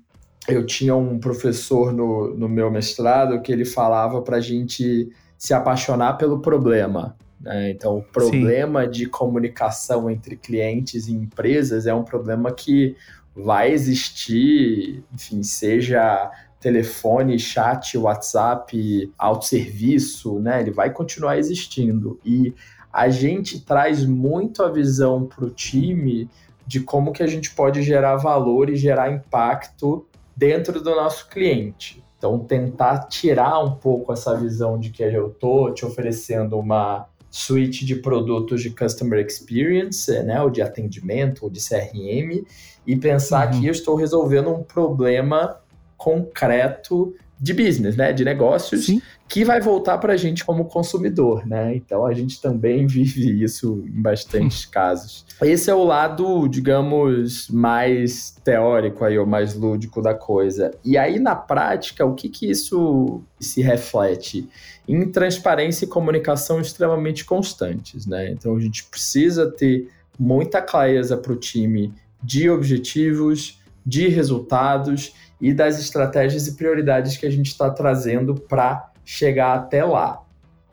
eu 0.48 0.64
tinha 0.64 0.94
um 0.94 1.18
professor 1.18 1.92
no, 1.92 2.35
no 2.35 2.48
meu 2.48 2.70
mestrado 2.70 3.40
que 3.42 3.53
ele 3.53 3.64
falava 3.64 4.22
para 4.22 4.38
a 4.38 4.40
gente 4.40 5.11
se 5.37 5.55
apaixonar 5.55 6.14
pelo 6.14 6.40
problema. 6.40 7.16
Né? 7.40 7.70
Então, 7.70 7.98
o 7.98 8.03
problema 8.03 8.85
Sim. 8.85 8.90
de 8.90 9.07
comunicação 9.07 10.11
entre 10.11 10.37
clientes 10.37 11.09
e 11.09 11.12
empresas 11.12 11.87
é 11.87 11.94
um 11.94 12.03
problema 12.03 12.53
que 12.53 12.96
vai 13.35 13.70
existir, 13.70 15.03
enfim, 15.12 15.42
seja 15.42 16.31
telefone, 16.61 17.38
chat, 17.38 17.96
WhatsApp, 17.96 19.11
autosserviço, 19.16 20.38
né? 20.40 20.61
Ele 20.61 20.70
vai 20.70 20.90
continuar 20.90 21.38
existindo. 21.38 22.20
E 22.22 22.53
a 22.92 23.09
gente 23.09 23.61
traz 23.61 24.05
muito 24.05 24.62
a 24.62 24.70
visão 24.70 25.24
para 25.24 25.46
o 25.46 25.50
time 25.50 26.29
de 26.66 26.81
como 26.81 27.12
que 27.12 27.22
a 27.22 27.26
gente 27.26 27.50
pode 27.53 27.83
gerar 27.83 28.16
valor 28.16 28.68
e 28.68 28.76
gerar 28.76 29.11
impacto 29.11 30.07
dentro 30.40 30.83
do 30.83 30.96
nosso 30.96 31.29
cliente. 31.29 32.03
Então, 32.16 32.38
tentar 32.38 33.09
tirar 33.09 33.62
um 33.62 33.72
pouco 33.72 34.11
essa 34.11 34.35
visão 34.35 34.79
de 34.79 34.88
que 34.88 35.03
eu 35.03 35.29
estou 35.29 35.72
te 35.74 35.85
oferecendo 35.85 36.59
uma 36.59 37.07
suite 37.31 37.85
de 37.85 37.96
produtos 37.96 38.62
de 38.62 38.70
customer 38.70 39.24
experience, 39.24 40.11
né, 40.22 40.42
ou 40.42 40.48
de 40.48 40.62
atendimento, 40.62 41.44
ou 41.44 41.50
de 41.50 41.61
CRM, 41.61 42.42
e 42.87 42.96
pensar 42.96 43.53
uhum. 43.53 43.61
que 43.61 43.66
eu 43.66 43.70
estou 43.70 43.94
resolvendo 43.94 44.50
um 44.50 44.62
problema 44.62 45.61
concreto 45.94 47.14
de 47.40 47.55
business, 47.55 47.96
né, 47.96 48.12
de 48.12 48.22
negócios, 48.22 48.85
Sim. 48.85 49.00
que 49.26 49.44
vai 49.44 49.62
voltar 49.62 49.96
para 49.96 50.12
a 50.12 50.16
gente 50.16 50.44
como 50.44 50.66
consumidor, 50.66 51.46
né? 51.46 51.74
Então 51.74 52.05
a 52.05 52.12
gente 52.12 52.38
também 52.40 52.85
vive 52.87 53.42
isso 53.42 53.83
em 53.87 54.03
bastantes 54.03 54.66
casos. 54.66 55.24
Esse 55.40 55.70
é 55.70 55.74
o 55.74 55.83
lado, 55.83 56.46
digamos, 56.48 57.48
mais 57.48 58.37
teórico 58.44 59.05
aí, 59.07 59.18
ou 59.18 59.24
mais 59.24 59.55
lúdico 59.55 60.03
da 60.03 60.12
coisa. 60.12 60.70
E 60.85 60.98
aí 60.98 61.18
na 61.18 61.35
prática, 61.35 62.05
o 62.05 62.14
que 62.14 62.29
que 62.29 62.50
isso 62.50 63.22
se 63.40 63.62
reflete? 63.62 64.46
Em 64.87 65.11
transparência 65.11 65.87
e 65.87 65.88
comunicação 65.88 66.61
extremamente 66.61 67.24
constantes, 67.24 68.07
né? 68.07 68.31
Então 68.31 68.55
a 68.55 68.61
gente 68.61 68.85
precisa 68.85 69.50
ter 69.50 69.88
muita 70.18 70.61
clareza 70.61 71.16
para 71.16 71.33
o 71.33 71.37
time 71.37 71.94
de 72.22 72.50
objetivos, 72.50 73.59
de 73.87 74.09
resultados 74.09 75.14
e 75.40 75.53
das 75.53 75.79
estratégias 75.81 76.46
e 76.46 76.57
prioridades 76.57 77.16
que 77.16 77.26
a 77.26 77.31
gente 77.31 77.46
está 77.46 77.70
trazendo 77.70 78.35
para 78.35 78.90
chegar 79.05 79.55
até 79.55 79.85
lá. 79.85 80.22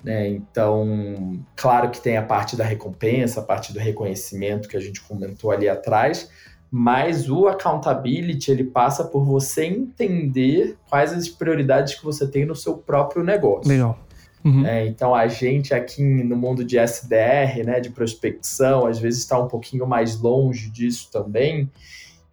Né? 0.03 0.29
Então, 0.29 1.39
claro 1.55 1.89
que 1.89 2.01
tem 2.01 2.17
a 2.17 2.21
parte 2.21 2.55
da 2.55 2.63
recompensa, 2.63 3.39
a 3.39 3.43
parte 3.43 3.73
do 3.73 3.79
reconhecimento 3.79 4.67
que 4.67 4.77
a 4.77 4.79
gente 4.79 5.01
comentou 5.01 5.51
ali 5.51 5.67
atrás, 5.67 6.29
mas 6.69 7.29
o 7.29 7.47
accountability 7.47 8.51
ele 8.51 8.65
passa 8.65 9.05
por 9.05 9.23
você 9.23 9.65
entender 9.65 10.77
quais 10.89 11.13
as 11.13 11.29
prioridades 11.29 11.95
que 11.95 12.03
você 12.03 12.27
tem 12.27 12.45
no 12.45 12.55
seu 12.55 12.77
próprio 12.77 13.23
negócio. 13.23 13.69
Legal. 13.69 13.97
Uhum. 14.43 14.65
É, 14.65 14.85
então 14.85 15.15
a 15.15 15.27
gente 15.27 15.73
aqui 15.73 16.01
no 16.01 16.35
mundo 16.35 16.63
de 16.63 16.77
SDR, 16.77 17.65
né, 17.65 17.79
de 17.79 17.89
prospecção, 17.89 18.85
às 18.85 18.99
vezes 18.99 19.21
está 19.21 19.39
um 19.39 19.47
pouquinho 19.47 19.85
mais 19.87 20.19
longe 20.19 20.69
disso 20.69 21.09
também. 21.11 21.69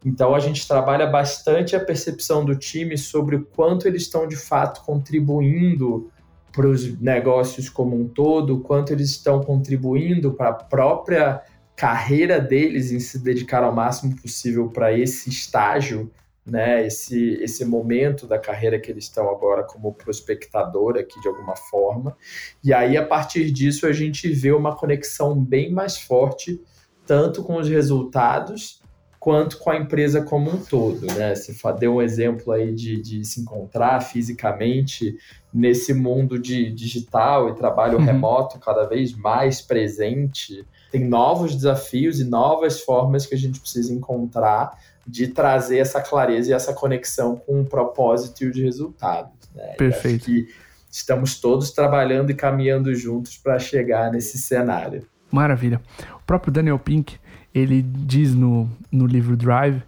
Então 0.04 0.34
a 0.34 0.38
gente 0.38 0.68
trabalha 0.68 1.06
bastante 1.06 1.74
a 1.74 1.80
percepção 1.80 2.44
do 2.44 2.54
time 2.54 2.98
sobre 2.98 3.36
o 3.36 3.44
quanto 3.44 3.88
eles 3.88 4.02
estão 4.02 4.28
de 4.28 4.36
fato 4.36 4.82
contribuindo 4.84 6.10
para 6.52 6.68
os 6.68 7.00
negócios 7.00 7.68
como 7.68 8.00
um 8.00 8.06
todo, 8.06 8.60
quanto 8.60 8.92
eles 8.92 9.10
estão 9.10 9.42
contribuindo 9.42 10.34
para 10.34 10.50
a 10.50 10.54
própria 10.54 11.42
carreira 11.74 12.38
deles 12.38 12.92
em 12.92 13.00
se 13.00 13.18
dedicar 13.18 13.64
ao 13.64 13.74
máximo 13.74 14.14
possível 14.14 14.68
para 14.68 14.96
esse 14.96 15.28
estágio, 15.28 16.12
né, 16.46 16.86
esse, 16.86 17.42
esse 17.42 17.64
momento 17.64 18.26
da 18.26 18.38
carreira 18.38 18.78
que 18.78 18.90
eles 18.90 19.04
estão 19.04 19.28
agora 19.30 19.64
como 19.64 19.94
prospectador 19.94 20.96
aqui 20.96 21.20
de 21.20 21.26
alguma 21.26 21.56
forma. 21.56 22.16
E 22.62 22.72
aí, 22.72 22.96
a 22.96 23.04
partir 23.04 23.50
disso, 23.50 23.86
a 23.86 23.92
gente 23.92 24.28
vê 24.28 24.52
uma 24.52 24.76
conexão 24.76 25.42
bem 25.42 25.72
mais 25.72 25.98
forte, 25.98 26.60
tanto 27.06 27.42
com 27.42 27.56
os 27.56 27.68
resultados 27.68 28.83
quanto 29.24 29.56
com 29.56 29.70
a 29.70 29.76
empresa 29.78 30.20
como 30.20 30.50
um 30.50 30.58
todo, 30.58 31.06
né? 31.06 31.34
Você 31.34 31.56
deu 31.78 31.94
um 31.94 32.02
exemplo 32.02 32.52
aí 32.52 32.74
de, 32.74 33.00
de 33.00 33.24
se 33.24 33.40
encontrar 33.40 34.02
fisicamente 34.02 35.16
nesse 35.52 35.94
mundo 35.94 36.38
de 36.38 36.70
digital 36.70 37.48
e 37.48 37.54
trabalho 37.54 37.96
uhum. 37.96 38.04
remoto 38.04 38.58
cada 38.58 38.84
vez 38.84 39.16
mais 39.16 39.62
presente. 39.62 40.62
Tem 40.92 41.02
novos 41.02 41.54
desafios 41.54 42.20
e 42.20 42.24
novas 42.24 42.82
formas 42.82 43.24
que 43.24 43.34
a 43.34 43.38
gente 43.38 43.58
precisa 43.58 43.94
encontrar 43.94 44.78
de 45.06 45.28
trazer 45.28 45.78
essa 45.78 46.02
clareza 46.02 46.50
e 46.50 46.52
essa 46.52 46.74
conexão 46.74 47.34
com 47.34 47.62
o 47.62 47.64
propósito 47.64 48.44
e 48.44 48.48
os 48.48 48.56
resultados. 48.58 49.32
Né? 49.54 49.72
Perfeito. 49.78 50.26
que 50.26 50.48
estamos 50.90 51.40
todos 51.40 51.70
trabalhando 51.70 52.28
e 52.28 52.34
caminhando 52.34 52.94
juntos 52.94 53.38
para 53.38 53.58
chegar 53.58 54.12
nesse 54.12 54.36
cenário. 54.36 55.06
Maravilha. 55.32 55.80
O 56.20 56.26
próprio 56.26 56.52
Daniel 56.52 56.78
Pink 56.78 57.18
ele 57.54 57.80
diz 57.82 58.34
no, 58.34 58.68
no 58.90 59.06
livro 59.06 59.36
Drive 59.36 59.82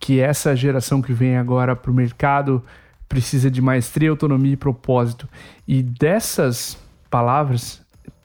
que 0.00 0.18
essa 0.18 0.56
geração 0.56 1.00
que 1.00 1.12
vem 1.12 1.36
agora 1.36 1.76
para 1.76 1.90
o 1.90 1.94
mercado 1.94 2.62
precisa 3.08 3.50
de 3.50 3.62
maestria, 3.62 4.10
autonomia 4.10 4.54
e 4.54 4.56
propósito. 4.56 5.28
E 5.68 5.82
dessas 5.82 6.76
palavras, 7.08 7.80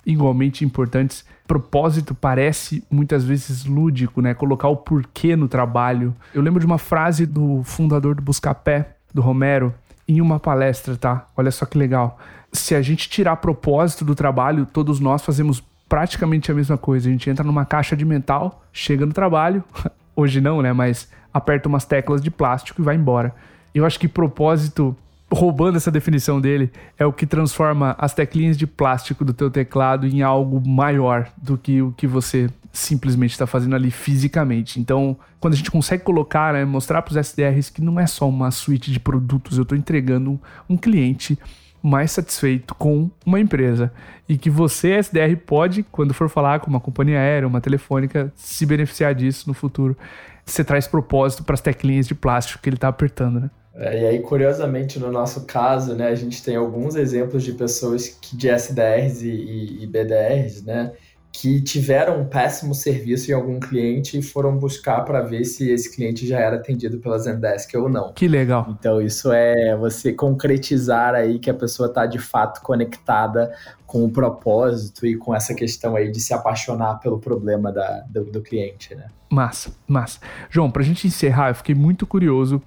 igualmente 0.05 0.65
importantes, 0.65 1.23
propósito 1.45 2.15
parece 2.15 2.83
muitas 2.89 3.23
vezes 3.23 3.65
lúdico, 3.65 4.21
né? 4.21 4.33
Colocar 4.33 4.69
o 4.69 4.77
porquê 4.77 5.35
no 5.35 5.47
trabalho. 5.47 6.15
Eu 6.33 6.41
lembro 6.41 6.59
de 6.59 6.65
uma 6.65 6.77
frase 6.79 7.25
do 7.25 7.61
fundador 7.63 8.15
do 8.15 8.21
Buscapé, 8.21 8.95
do 9.13 9.21
Romero, 9.21 9.73
em 10.07 10.19
uma 10.21 10.39
palestra, 10.39 10.95
tá? 10.95 11.27
Olha 11.35 11.51
só 11.51 11.65
que 11.65 11.77
legal. 11.77 12.17
Se 12.51 12.73
a 12.73 12.81
gente 12.81 13.09
tirar 13.09 13.35
propósito 13.37 14.03
do 14.03 14.15
trabalho, 14.15 14.65
todos 14.65 14.99
nós 14.99 15.21
fazemos 15.21 15.61
praticamente 15.87 16.51
a 16.51 16.55
mesma 16.55 16.77
coisa. 16.77 17.07
A 17.07 17.11
gente 17.11 17.29
entra 17.29 17.43
numa 17.43 17.65
caixa 17.65 17.95
de 17.95 18.05
metal, 18.05 18.63
chega 18.71 19.05
no 19.05 19.13
trabalho, 19.13 19.63
hoje 20.15 20.41
não, 20.41 20.61
né? 20.61 20.73
Mas 20.73 21.09
aperta 21.33 21.69
umas 21.69 21.85
teclas 21.85 22.21
de 22.21 22.31
plástico 22.31 22.81
e 22.81 22.85
vai 22.85 22.95
embora. 22.95 23.33
Eu 23.73 23.85
acho 23.85 23.99
que 23.99 24.07
propósito, 24.07 24.95
roubando 25.31 25.77
essa 25.77 25.91
definição 25.91 26.41
dele, 26.41 26.71
é 26.97 27.05
o 27.05 27.13
que 27.13 27.25
transforma 27.25 27.95
as 27.99 28.13
teclinhas 28.13 28.57
de 28.57 28.65
plástico 28.65 29.23
do 29.23 29.33
teu 29.33 29.51
teclado 29.51 30.07
em 30.07 30.21
algo 30.21 30.65
maior 30.67 31.29
do 31.37 31.57
que 31.57 31.81
o 31.81 31.91
que 31.91 32.07
você 32.07 32.49
simplesmente 32.71 33.31
está 33.31 33.47
fazendo 33.47 33.75
ali 33.75 33.91
fisicamente. 33.91 34.79
Então, 34.79 35.17
quando 35.39 35.53
a 35.53 35.57
gente 35.57 35.71
consegue 35.71 36.03
colocar, 36.03 36.53
né, 36.53 36.63
mostrar 36.63 37.01
para 37.01 37.11
os 37.11 37.17
SDRs 37.17 37.69
que 37.69 37.81
não 37.81 37.99
é 37.99 38.05
só 38.05 38.27
uma 38.27 38.51
suíte 38.51 38.91
de 38.91 38.99
produtos, 38.99 39.57
eu 39.57 39.63
estou 39.63 39.77
entregando 39.77 40.31
um, 40.31 40.39
um 40.69 40.77
cliente 40.77 41.37
mais 41.81 42.11
satisfeito 42.11 42.75
com 42.75 43.09
uma 43.25 43.39
empresa 43.39 43.91
e 44.27 44.37
que 44.37 44.49
você, 44.49 44.93
SDR, 44.93 45.35
pode, 45.45 45.83
quando 45.83 46.13
for 46.13 46.29
falar 46.29 46.59
com 46.59 46.69
uma 46.69 46.79
companhia 46.79 47.19
aérea, 47.19 47.47
uma 47.47 47.61
telefônica, 47.61 48.31
se 48.35 48.65
beneficiar 48.65 49.15
disso 49.15 49.47
no 49.47 49.53
futuro. 49.53 49.97
Você 50.45 50.63
traz 50.63 50.87
propósito 50.87 51.43
para 51.43 51.53
as 51.53 51.61
teclinhas 51.61 52.07
de 52.07 52.15
plástico 52.15 52.61
que 52.61 52.69
ele 52.69 52.77
está 52.77 52.87
apertando, 52.87 53.39
né? 53.39 53.49
É, 53.75 54.01
e 54.01 54.05
aí, 54.07 54.19
curiosamente, 54.19 54.97
no 54.97 55.11
nosso 55.11 55.45
caso, 55.45 55.93
né, 55.93 56.07
a 56.07 56.15
gente 56.15 56.43
tem 56.43 56.55
alguns 56.55 56.95
exemplos 56.95 57.43
de 57.43 57.53
pessoas 57.53 58.07
que, 58.07 58.35
de 58.35 58.49
SDRs 58.49 59.21
e, 59.21 59.29
e, 59.29 59.83
e 59.83 59.87
BDRs, 59.87 60.63
né, 60.63 60.93
que 61.39 61.61
tiveram 61.61 62.19
um 62.19 62.25
péssimo 62.25 62.73
serviço 62.73 63.29
em 63.29 63.33
algum 63.35 63.59
cliente 63.59 64.17
e 64.17 64.23
foram 64.23 64.57
buscar 64.57 65.01
para 65.01 65.21
ver 65.21 65.45
se 65.45 65.69
esse 65.69 65.95
cliente 65.95 66.25
já 66.25 66.39
era 66.39 66.55
atendido 66.55 66.97
pela 66.97 67.19
Zendesk 67.19 67.75
ou 67.75 67.87
não. 67.87 68.11
Que 68.11 68.27
legal. 68.27 68.65
Então 68.71 68.99
isso 68.99 69.31
é 69.31 69.77
você 69.77 70.11
concretizar 70.11 71.13
aí 71.13 71.37
que 71.37 71.47
a 71.47 71.53
pessoa 71.53 71.89
está 71.89 72.07
de 72.07 72.17
fato 72.17 72.59
conectada 72.63 73.53
com 73.85 74.03
o 74.03 74.09
propósito 74.09 75.05
e 75.05 75.15
com 75.15 75.33
essa 75.35 75.53
questão 75.53 75.95
aí 75.95 76.11
de 76.11 76.19
se 76.19 76.33
apaixonar 76.33 76.95
pelo 76.95 77.19
problema 77.19 77.71
da, 77.71 78.03
do, 78.09 78.25
do 78.25 78.41
cliente, 78.41 78.95
né? 78.95 79.05
Massa, 79.29 79.71
massa. 79.87 80.19
João, 80.49 80.71
para 80.71 80.81
a 80.81 80.85
gente 80.85 81.05
encerrar, 81.05 81.49
eu 81.49 81.55
fiquei 81.55 81.75
muito 81.75 82.07
curioso 82.07 82.59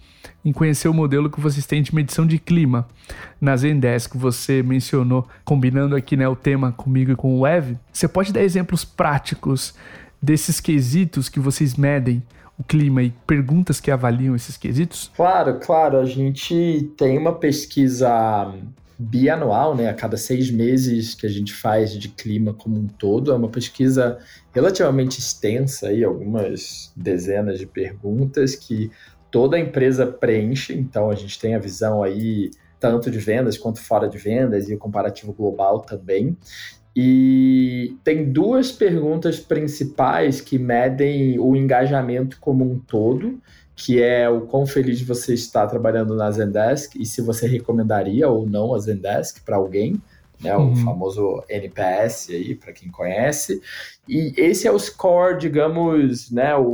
em 0.44 0.52
conhecer 0.52 0.88
o 0.88 0.94
modelo 0.94 1.30
que 1.30 1.40
vocês 1.40 1.66
têm 1.66 1.82
de 1.82 1.94
medição 1.94 2.26
de 2.26 2.38
clima 2.38 2.86
na 3.40 3.56
Zendesk, 3.56 4.12
que 4.12 4.18
você 4.18 4.62
mencionou, 4.62 5.26
combinando 5.44 5.94
aqui 5.94 6.16
né, 6.16 6.26
o 6.28 6.36
tema 6.36 6.72
comigo 6.72 7.12
e 7.12 7.16
com 7.16 7.38
o 7.38 7.46
Ev. 7.46 7.76
Você 7.92 8.08
pode 8.08 8.32
dar 8.32 8.42
exemplos 8.42 8.84
práticos 8.84 9.74
desses 10.20 10.60
quesitos 10.60 11.28
que 11.28 11.40
vocês 11.40 11.76
medem 11.76 12.22
o 12.58 12.64
clima 12.64 13.02
e 13.02 13.10
perguntas 13.26 13.80
que 13.80 13.90
avaliam 13.90 14.36
esses 14.36 14.56
quesitos? 14.56 15.10
Claro, 15.16 15.58
claro. 15.60 15.98
A 15.98 16.04
gente 16.04 16.92
tem 16.96 17.16
uma 17.16 17.34
pesquisa 17.34 18.54
bianual, 18.98 19.74
né, 19.74 19.88
a 19.88 19.94
cada 19.94 20.18
seis 20.18 20.50
meses 20.50 21.14
que 21.14 21.24
a 21.24 21.28
gente 21.30 21.54
faz 21.54 21.98
de 21.98 22.10
clima 22.10 22.52
como 22.52 22.78
um 22.78 22.86
todo. 22.86 23.32
É 23.32 23.34
uma 23.34 23.48
pesquisa 23.48 24.18
relativamente 24.52 25.18
extensa, 25.18 25.88
aí, 25.88 26.04
algumas 26.04 26.92
dezenas 26.94 27.58
de 27.58 27.66
perguntas 27.66 28.54
que 28.54 28.90
toda 29.30 29.56
a 29.56 29.60
empresa 29.60 30.06
preenche. 30.06 30.74
Então 30.74 31.10
a 31.10 31.14
gente 31.14 31.38
tem 31.38 31.54
a 31.54 31.58
visão 31.58 32.02
aí 32.02 32.50
tanto 32.78 33.10
de 33.10 33.18
vendas 33.18 33.58
quanto 33.58 33.80
fora 33.80 34.08
de 34.08 34.18
vendas 34.18 34.68
e 34.68 34.74
o 34.74 34.78
comparativo 34.78 35.32
global 35.32 35.80
também. 35.80 36.36
E 36.96 37.96
tem 38.02 38.32
duas 38.32 38.72
perguntas 38.72 39.38
principais 39.38 40.40
que 40.40 40.58
medem 40.58 41.38
o 41.38 41.54
engajamento 41.54 42.38
como 42.40 42.64
um 42.64 42.78
todo, 42.78 43.40
que 43.76 44.02
é 44.02 44.28
o 44.28 44.42
quão 44.42 44.66
feliz 44.66 45.00
você 45.00 45.34
está 45.34 45.66
trabalhando 45.66 46.16
na 46.16 46.30
Zendesk 46.30 46.96
e 46.96 47.06
se 47.06 47.22
você 47.22 47.46
recomendaria 47.46 48.28
ou 48.28 48.44
não 48.46 48.74
a 48.74 48.78
Zendesk 48.78 49.42
para 49.44 49.56
alguém, 49.56 50.02
né, 50.40 50.56
uhum. 50.56 50.72
o 50.72 50.76
famoso 50.76 51.44
NPS 51.48 52.30
aí, 52.30 52.54
para 52.54 52.72
quem 52.72 52.90
conhece. 52.90 53.62
E 54.08 54.34
esse 54.36 54.66
é 54.66 54.72
o 54.72 54.78
score, 54.78 55.38
digamos, 55.38 56.30
né, 56.30 56.56
o, 56.56 56.64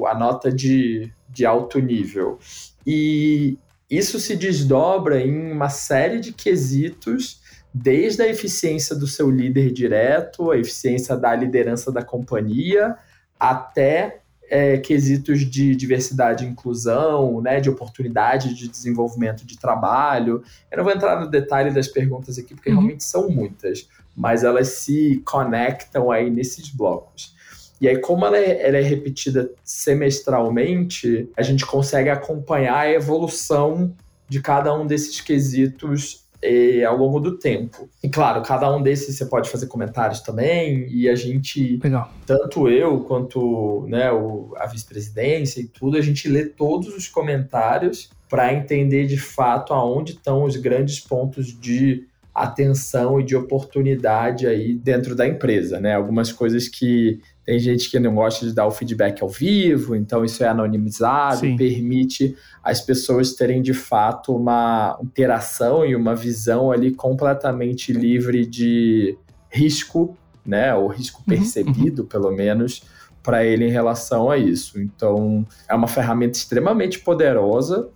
o, 0.00 0.06
a 0.06 0.14
nota 0.14 0.50
de, 0.50 1.12
de 1.28 1.44
alto 1.44 1.78
nível. 1.78 2.38
E 2.86 3.58
isso 3.90 4.18
se 4.18 4.36
desdobra 4.36 5.20
em 5.20 5.52
uma 5.52 5.68
série 5.68 6.20
de 6.20 6.32
quesitos 6.32 7.40
desde 7.72 8.22
a 8.22 8.28
eficiência 8.28 8.96
do 8.96 9.06
seu 9.06 9.30
líder 9.30 9.70
direto, 9.70 10.50
a 10.50 10.56
eficiência 10.56 11.16
da 11.16 11.34
liderança 11.34 11.92
da 11.92 12.02
companhia, 12.02 12.96
até 13.38 14.20
é, 14.48 14.78
quesitos 14.78 15.40
de 15.40 15.76
diversidade 15.76 16.44
e 16.44 16.48
inclusão, 16.48 17.40
né, 17.42 17.60
de 17.60 17.68
oportunidade 17.68 18.54
de 18.54 18.68
desenvolvimento 18.68 19.44
de 19.44 19.58
trabalho. 19.58 20.42
Eu 20.70 20.78
não 20.78 20.84
vou 20.84 20.92
entrar 20.92 21.20
no 21.20 21.30
detalhe 21.30 21.70
das 21.70 21.88
perguntas 21.88 22.38
aqui, 22.38 22.54
porque 22.54 22.70
uhum. 22.70 22.76
realmente 22.76 23.04
são 23.04 23.28
muitas, 23.28 23.88
mas 24.16 24.42
elas 24.42 24.68
se 24.68 25.22
conectam 25.24 26.10
aí 26.10 26.30
nesses 26.30 26.70
blocos. 26.70 27.35
E 27.80 27.88
aí, 27.88 27.98
como 27.98 28.24
ela 28.24 28.38
é, 28.38 28.66
ela 28.66 28.78
é 28.78 28.82
repetida 28.82 29.50
semestralmente, 29.62 31.28
a 31.36 31.42
gente 31.42 31.66
consegue 31.66 32.08
acompanhar 32.08 32.78
a 32.78 32.90
evolução 32.90 33.94
de 34.28 34.40
cada 34.40 34.74
um 34.74 34.86
desses 34.86 35.20
quesitos 35.20 36.26
e, 36.42 36.84
ao 36.84 36.96
longo 36.96 37.20
do 37.20 37.38
tempo. 37.38 37.88
E 38.02 38.08
claro, 38.08 38.42
cada 38.42 38.74
um 38.74 38.82
desses 38.82 39.16
você 39.16 39.26
pode 39.26 39.50
fazer 39.50 39.66
comentários 39.66 40.20
também, 40.20 40.86
e 40.88 41.08
a 41.08 41.14
gente, 41.14 41.78
Legal. 41.82 42.10
tanto 42.24 42.68
eu 42.68 43.00
quanto 43.00 43.86
né, 43.88 44.10
o, 44.10 44.54
a 44.56 44.66
vice-presidência 44.66 45.60
e 45.60 45.66
tudo, 45.66 45.96
a 45.96 46.02
gente 46.02 46.28
lê 46.28 46.46
todos 46.46 46.94
os 46.94 47.08
comentários 47.08 48.10
para 48.28 48.52
entender 48.52 49.06
de 49.06 49.18
fato 49.18 49.72
aonde 49.72 50.12
estão 50.12 50.44
os 50.44 50.56
grandes 50.56 50.98
pontos 51.00 51.58
de 51.58 52.04
atenção 52.34 53.18
e 53.18 53.24
de 53.24 53.34
oportunidade 53.34 54.46
aí 54.46 54.74
dentro 54.74 55.14
da 55.14 55.26
empresa, 55.26 55.80
né? 55.80 55.94
Algumas 55.94 56.30
coisas 56.30 56.68
que 56.68 57.20
tem 57.46 57.60
gente 57.60 57.88
que 57.88 58.00
não 58.00 58.12
gosta 58.16 58.44
de 58.44 58.52
dar 58.52 58.66
o 58.66 58.72
feedback 58.72 59.22
ao 59.22 59.28
vivo, 59.28 59.94
então 59.94 60.24
isso 60.24 60.42
é 60.42 60.48
anonimizado, 60.48 61.38
Sim. 61.38 61.56
permite 61.56 62.36
as 62.62 62.80
pessoas 62.80 63.34
terem 63.34 63.62
de 63.62 63.72
fato 63.72 64.34
uma 64.34 64.98
interação 65.00 65.86
e 65.86 65.94
uma 65.94 66.16
visão 66.16 66.72
ali 66.72 66.90
completamente 66.90 67.92
livre 67.92 68.44
de 68.44 69.16
risco, 69.48 70.18
né, 70.44 70.74
ou 70.74 70.88
risco 70.88 71.20
uhum, 71.20 71.36
percebido, 71.36 72.02
uhum. 72.02 72.08
pelo 72.08 72.32
menos, 72.32 72.82
para 73.22 73.44
ele 73.44 73.64
em 73.64 73.70
relação 73.70 74.28
a 74.28 74.36
isso. 74.36 74.80
Então, 74.80 75.46
é 75.68 75.74
uma 75.74 75.86
ferramenta 75.86 76.36
extremamente 76.36 76.98
poderosa 76.98 77.88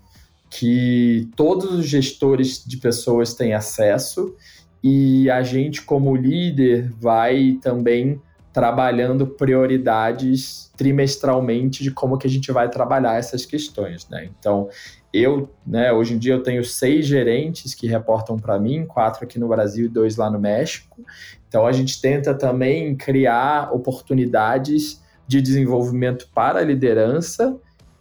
que 0.49 1.29
todos 1.35 1.73
os 1.73 1.87
gestores 1.87 2.65
de 2.65 2.77
pessoas 2.77 3.35
têm 3.35 3.53
acesso 3.53 4.35
e 4.83 5.29
a 5.29 5.43
gente 5.43 5.83
como 5.83 6.15
líder 6.15 6.93
vai 7.01 7.59
também 7.61 8.21
trabalhando 8.53 9.27
prioridades 9.27 10.71
trimestralmente 10.77 11.83
de 11.83 11.91
como 11.91 12.19
que 12.19 12.27
a 12.27 12.31
gente 12.31 12.51
vai 12.51 12.69
trabalhar 12.69 13.17
essas 13.17 13.47
questões, 13.47 14.09
né? 14.09 14.29
Então, 14.39 14.69
eu, 15.13 15.51
né, 15.67 15.93
hoje 15.93 16.15
em 16.15 16.19
dia 16.19 16.35
eu 16.35 16.43
tenho 16.43 16.65
seis 16.65 17.07
gerentes 17.07 17.75
que 17.75 17.87
reportam 17.87 18.39
para 18.39 18.59
mim, 18.59 18.87
quatro 18.87 19.25
aqui 19.25 19.39
no 19.39 19.49
Brasil 19.49 19.87
e 19.87 19.89
dois 19.89 20.17
lá 20.17 20.31
no 20.31 20.39
México. 20.39 21.05
Então, 21.49 21.67
a 21.67 21.73
gente 21.73 22.01
tenta 22.01 22.35
também 22.35 22.95
criar 22.97 23.73
oportunidades 23.73 25.01
de 25.27 25.41
desenvolvimento 25.41 26.29
para 26.35 26.61
a 26.61 26.65
liderança 26.65 27.57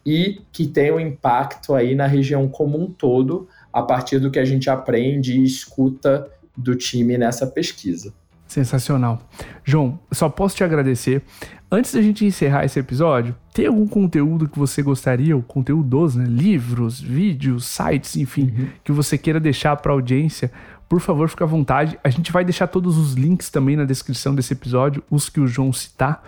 e 0.05 0.41
que 0.51 0.65
tenham 0.65 0.99
impacto 0.99 1.75
aí 1.75 1.93
na 1.93 2.07
região 2.07 2.47
como 2.47 2.79
um 2.79 2.89
todo, 2.91 3.47
a 3.71 3.83
partir 3.83 4.19
do 4.19 4.31
que 4.31 4.39
a 4.39 4.45
gente 4.45 4.69
aprende 4.69 5.39
e 5.39 5.43
escuta 5.43 6.27
do 6.57 6.75
time 6.75 7.17
nessa 7.17 7.45
pesquisa. 7.45 8.13
Sensacional. 8.49 9.21
João, 9.63 9.99
só 10.11 10.27
posso 10.27 10.55
te 10.55 10.63
agradecer. 10.63 11.21
Antes 11.71 11.93
da 11.93 12.01
gente 12.01 12.25
encerrar 12.25 12.65
esse 12.65 12.79
episódio, 12.79 13.35
tem 13.53 13.67
algum 13.67 13.87
conteúdo 13.87 14.49
que 14.49 14.57
você 14.57 14.81
gostaria, 14.81 15.35
ou 15.35 15.43
conteúdos, 15.43 16.15
né? 16.15 16.25
Livros, 16.25 16.99
vídeos, 16.99 17.67
sites, 17.67 18.15
enfim, 18.15 18.51
uhum. 18.57 18.67
que 18.83 18.91
você 18.91 19.19
queira 19.19 19.39
deixar 19.39 19.75
para 19.75 19.91
a 19.91 19.93
audiência? 19.93 20.51
Por 20.89 20.99
favor, 20.99 21.29
fique 21.29 21.43
à 21.43 21.45
vontade. 21.45 21.99
A 22.03 22.09
gente 22.09 22.31
vai 22.31 22.43
deixar 22.43 22.65
todos 22.65 22.97
os 22.97 23.13
links 23.13 23.51
também 23.51 23.75
na 23.75 23.85
descrição 23.85 24.33
desse 24.33 24.53
episódio, 24.53 25.03
os 25.11 25.29
que 25.29 25.39
o 25.39 25.45
João 25.45 25.71
citar. 25.71 26.23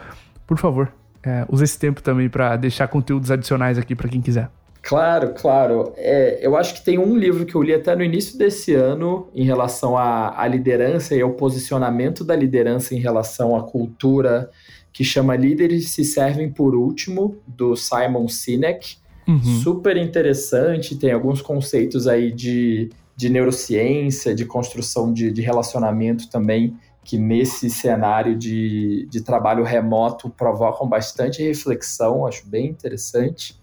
Por 0.45 0.60
favor, 0.60 0.93
é, 1.23 1.43
use 1.49 1.63
esse 1.63 1.79
tempo 1.79 2.03
também 2.03 2.29
para 2.29 2.55
deixar 2.55 2.88
conteúdos 2.88 3.31
adicionais 3.31 3.79
aqui 3.79 3.95
para 3.95 4.07
quem 4.07 4.21
quiser. 4.21 4.51
Claro, 4.81 5.33
claro. 5.35 5.93
É, 5.95 6.39
eu 6.41 6.57
acho 6.57 6.73
que 6.73 6.83
tem 6.83 6.97
um 6.97 7.15
livro 7.15 7.45
que 7.45 7.53
eu 7.53 7.61
li 7.61 7.73
até 7.73 7.95
no 7.95 8.03
início 8.03 8.37
desse 8.37 8.73
ano 8.73 9.27
em 9.33 9.45
relação 9.45 9.97
à, 9.97 10.41
à 10.41 10.47
liderança 10.47 11.15
e 11.15 11.21
ao 11.21 11.31
posicionamento 11.31 12.23
da 12.23 12.35
liderança 12.35 12.95
em 12.95 12.99
relação 12.99 13.55
à 13.55 13.63
cultura, 13.63 14.49
que 14.91 15.03
chama 15.03 15.35
Líderes 15.35 15.89
se 15.89 16.03
Servem 16.03 16.51
por 16.51 16.75
Último, 16.75 17.37
do 17.47 17.75
Simon 17.75 18.27
Sinek. 18.27 18.97
Uhum. 19.27 19.61
Super 19.61 19.95
interessante, 19.97 20.97
tem 20.97 21.11
alguns 21.11 21.41
conceitos 21.41 22.07
aí 22.07 22.31
de, 22.31 22.89
de 23.15 23.29
neurociência, 23.29 24.33
de 24.33 24.45
construção 24.45 25.13
de, 25.13 25.31
de 25.31 25.41
relacionamento 25.41 26.27
também, 26.27 26.75
que 27.03 27.17
nesse 27.17 27.69
cenário 27.69 28.35
de, 28.35 29.07
de 29.09 29.21
trabalho 29.21 29.63
remoto 29.63 30.29
provocam 30.29 30.87
bastante 30.87 31.41
reflexão, 31.43 32.25
acho 32.25 32.47
bem 32.47 32.67
interessante 32.67 33.61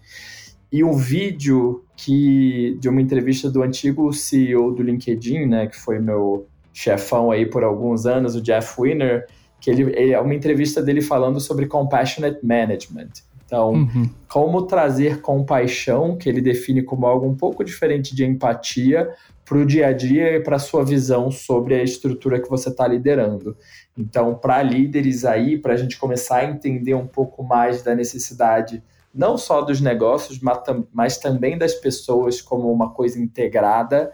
e 0.71 0.83
um 0.83 0.95
vídeo 0.95 1.83
que 1.95 2.77
de 2.79 2.87
uma 2.87 3.01
entrevista 3.01 3.49
do 3.49 3.63
antigo 3.63 4.11
CEO 4.13 4.71
do 4.71 4.83
LinkedIn, 4.83 5.45
né, 5.45 5.67
que 5.67 5.77
foi 5.77 5.99
meu 5.99 6.47
chefão 6.71 7.31
aí 7.31 7.45
por 7.45 7.63
alguns 7.63 8.05
anos, 8.05 8.35
o 8.35 8.41
Jeff 8.41 8.79
Winner, 8.79 9.27
que 9.59 9.69
ele, 9.69 9.83
ele 9.95 10.13
é 10.13 10.19
uma 10.19 10.33
entrevista 10.33 10.81
dele 10.81 11.01
falando 11.01 11.39
sobre 11.39 11.65
compassionate 11.65 12.39
management. 12.45 13.09
Então, 13.45 13.71
uhum. 13.71 14.07
como 14.27 14.61
trazer 14.61 15.21
compaixão, 15.21 16.15
que 16.15 16.29
ele 16.29 16.39
define 16.39 16.83
como 16.83 17.07
algo 17.07 17.27
um 17.27 17.35
pouco 17.35 17.63
diferente 17.63 18.15
de 18.15 18.23
empatia, 18.23 19.09
para 19.43 19.57
o 19.57 19.65
dia 19.65 19.87
a 19.87 19.91
dia 19.91 20.35
e 20.35 20.39
para 20.39 20.57
a 20.57 20.59
sua 20.59 20.85
visão 20.85 21.31
sobre 21.31 21.73
a 21.73 21.81
estrutura 21.81 22.39
que 22.39 22.47
você 22.47 22.69
está 22.69 22.87
liderando. 22.87 23.57
Então, 23.97 24.35
para 24.35 24.61
líderes 24.61 25.25
aí, 25.25 25.57
para 25.57 25.73
a 25.73 25.75
gente 25.75 25.97
começar 25.97 26.37
a 26.37 26.45
entender 26.45 26.93
um 26.93 27.07
pouco 27.07 27.43
mais 27.43 27.81
da 27.81 27.95
necessidade 27.95 28.83
não 29.13 29.37
só 29.37 29.61
dos 29.61 29.81
negócios, 29.81 30.39
mas 30.93 31.17
também 31.17 31.57
das 31.57 31.73
pessoas 31.73 32.41
como 32.41 32.71
uma 32.71 32.91
coisa 32.91 33.19
integrada, 33.19 34.11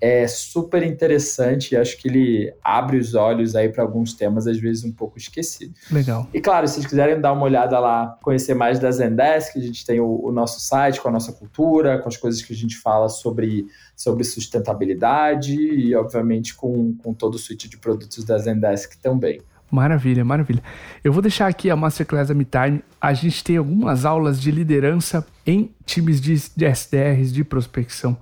é 0.00 0.28
super 0.28 0.82
interessante 0.82 1.72
e 1.72 1.76
acho 1.76 1.96
que 1.98 2.08
ele 2.08 2.54
abre 2.62 2.96
os 2.96 3.14
olhos 3.14 3.56
aí 3.56 3.68
para 3.68 3.82
alguns 3.82 4.14
temas 4.14 4.46
às 4.46 4.58
vezes 4.58 4.84
um 4.84 4.92
pouco 4.92 5.18
esquecidos. 5.18 5.80
Legal. 5.90 6.26
E 6.32 6.40
claro, 6.40 6.68
se 6.68 6.74
vocês 6.74 6.86
quiserem 6.86 7.20
dar 7.20 7.32
uma 7.32 7.42
olhada 7.42 7.78
lá, 7.80 8.16
conhecer 8.22 8.54
mais 8.54 8.78
da 8.78 8.90
Zendesk, 8.90 9.56
a 9.56 9.60
gente 9.60 9.84
tem 9.84 10.00
o, 10.00 10.20
o, 10.24 10.30
nosso 10.30 10.60
site 10.60 11.00
com 11.00 11.08
a 11.08 11.12
nossa 11.12 11.32
cultura, 11.32 11.98
com 11.98 12.08
as 12.08 12.16
coisas 12.16 12.40
que 12.42 12.52
a 12.52 12.56
gente 12.56 12.76
fala 12.76 13.08
sobre, 13.08 13.66
sobre 13.96 14.22
sustentabilidade 14.22 15.54
e 15.54 15.94
obviamente 15.96 16.54
com, 16.54 16.94
com 16.96 17.12
todo 17.12 17.34
o 17.34 17.38
suite 17.38 17.68
de 17.68 17.76
produtos 17.76 18.24
da 18.24 18.38
Zendesk 18.38 19.00
também. 19.02 19.40
Maravilha, 19.70 20.24
maravilha. 20.24 20.62
Eu 21.04 21.12
vou 21.12 21.20
deixar 21.20 21.46
aqui 21.46 21.70
a 21.70 21.76
Masterclass 21.76 22.28
da 22.28 22.34
MeTime. 22.34 22.82
A 23.00 23.12
gente 23.12 23.44
tem 23.44 23.56
algumas 23.58 24.04
aulas 24.04 24.40
de 24.40 24.50
liderança 24.50 25.26
em 25.46 25.70
times 25.84 26.20
de, 26.20 26.34
de 26.56 26.64
SDRs, 26.64 27.32
de 27.32 27.44
prospecção. 27.44 28.16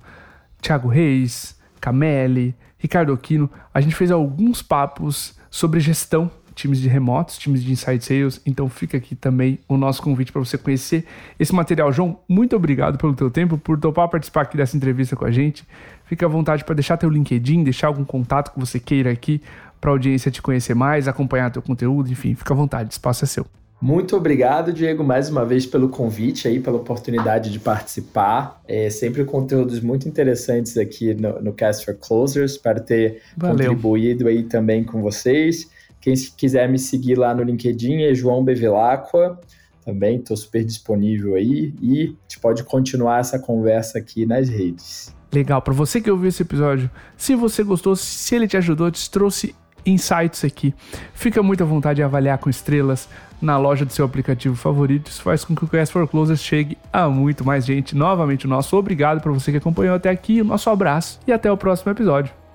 Thiago 0.61 0.89
Reis, 0.89 1.57
Cameli, 1.79 2.53
Ricardo 2.77 3.13
Aquino. 3.13 3.49
A 3.73 3.79
gente 3.79 3.95
fez 3.95 4.11
alguns 4.11 4.61
papos 4.61 5.35
sobre 5.49 5.79
gestão, 5.79 6.29
times 6.53 6.79
de 6.79 6.89
remotos, 6.89 7.37
times 7.37 7.63
de 7.63 7.71
inside 7.71 8.03
sales. 8.03 8.41
Então 8.45 8.67
fica 8.67 8.97
aqui 8.97 9.15
também 9.15 9.59
o 9.69 9.77
nosso 9.77 10.01
convite 10.01 10.31
para 10.31 10.43
você 10.43 10.57
conhecer 10.57 11.05
esse 11.39 11.53
material. 11.53 11.93
João, 11.93 12.19
muito 12.27 12.55
obrigado 12.55 12.97
pelo 12.97 13.13
teu 13.13 13.29
tempo, 13.29 13.57
por 13.57 13.79
topar 13.79 14.09
participar 14.09 14.41
aqui 14.41 14.57
dessa 14.57 14.75
entrevista 14.75 15.15
com 15.15 15.23
a 15.23 15.31
gente. 15.31 15.65
Fica 16.05 16.25
à 16.25 16.29
vontade 16.29 16.63
para 16.63 16.75
deixar 16.75 16.97
teu 16.97 17.09
LinkedIn, 17.09 17.63
deixar 17.63 17.87
algum 17.87 18.03
contato 18.03 18.51
que 18.51 18.59
você 18.59 18.79
queira 18.79 19.11
aqui 19.11 19.41
para 19.79 19.91
a 19.91 19.93
audiência 19.93 20.31
te 20.31 20.41
conhecer 20.41 20.73
mais, 20.73 21.07
acompanhar 21.07 21.51
teu 21.51 21.61
conteúdo, 21.61 22.11
enfim, 22.11 22.35
fica 22.35 22.53
à 22.53 22.57
vontade, 22.57 22.89
o 22.89 22.91
espaço 22.91 23.23
é 23.23 23.27
seu. 23.27 23.45
Muito 23.79 24.17
obrigado, 24.17 24.73
Diego, 24.73 25.03
mais 25.03 25.29
uma 25.29 25.45
vez 25.45 25.67
pelo 25.67 25.87
convite 25.87 26.47
aí, 26.47 26.59
pela 26.59 26.77
oportunidade 26.77 27.51
de 27.51 27.59
participar. 27.59 28.59
É 28.67 28.89
sempre 28.89 29.23
conteúdos 29.23 29.79
muito 29.79 30.09
interessantes 30.09 30.77
aqui 30.77 31.13
no, 31.13 31.39
no 31.39 31.53
Cast 31.53 31.85
for 31.85 31.93
Closers. 31.93 32.53
Espero 32.53 32.81
ter 32.81 33.21
Valeu. 33.37 33.55
contribuído 33.55 34.27
aí 34.27 34.43
também 34.43 34.83
com 34.83 34.99
vocês. 34.99 35.69
Quem 36.01 36.15
quiser 36.15 36.67
me 36.67 36.79
seguir 36.79 37.19
lá 37.19 37.35
no 37.35 37.43
LinkedIn 37.43 38.01
é 38.01 38.15
João 38.15 38.43
Bevilacqua. 38.43 39.39
Também 39.85 40.17
estou 40.17 40.35
super 40.35 40.65
disponível 40.65 41.35
aí 41.35 41.73
e 41.79 42.03
a 42.03 42.05
gente 42.23 42.39
pode 42.41 42.63
continuar 42.63 43.19
essa 43.19 43.37
conversa 43.37 43.99
aqui 43.99 44.25
nas 44.25 44.49
redes. 44.49 45.15
Legal, 45.31 45.61
para 45.61 45.73
você 45.73 46.01
que 46.01 46.09
ouviu 46.09 46.29
esse 46.29 46.41
episódio, 46.41 46.89
se 47.15 47.35
você 47.35 47.63
gostou, 47.63 47.95
se 47.95 48.35
ele 48.35 48.47
te 48.47 48.57
ajudou, 48.57 48.89
te 48.89 49.09
trouxe 49.09 49.53
insights 49.87 50.43
aqui. 50.43 50.73
Fica 51.13 51.41
muito 51.41 51.63
à 51.63 51.65
vontade 51.65 51.97
de 51.97 52.03
avaliar 52.03 52.37
com 52.37 52.49
estrelas 52.49 53.07
na 53.41 53.57
loja 53.57 53.85
do 53.85 53.93
seu 53.93 54.05
aplicativo 54.05 54.55
favorito. 54.55 55.09
Isso 55.09 55.21
faz 55.21 55.45
com 55.45 55.55
que 55.55 55.63
o 55.63 55.67
Quest 55.67 55.91
for 55.91 56.07
Closers 56.07 56.41
chegue 56.41 56.77
a 56.91 57.07
muito 57.07 57.45
mais 57.45 57.65
gente. 57.65 57.95
Novamente, 57.95 58.45
o 58.45 58.49
nosso 58.49 58.75
obrigado 58.75 59.21
para 59.21 59.31
você 59.31 59.51
que 59.51 59.57
acompanhou 59.57 59.95
até 59.95 60.09
aqui, 60.09 60.41
o 60.41 60.45
nosso 60.45 60.69
abraço 60.69 61.19
e 61.27 61.31
até 61.31 61.51
o 61.51 61.57
próximo 61.57 61.91
episódio. 61.91 62.46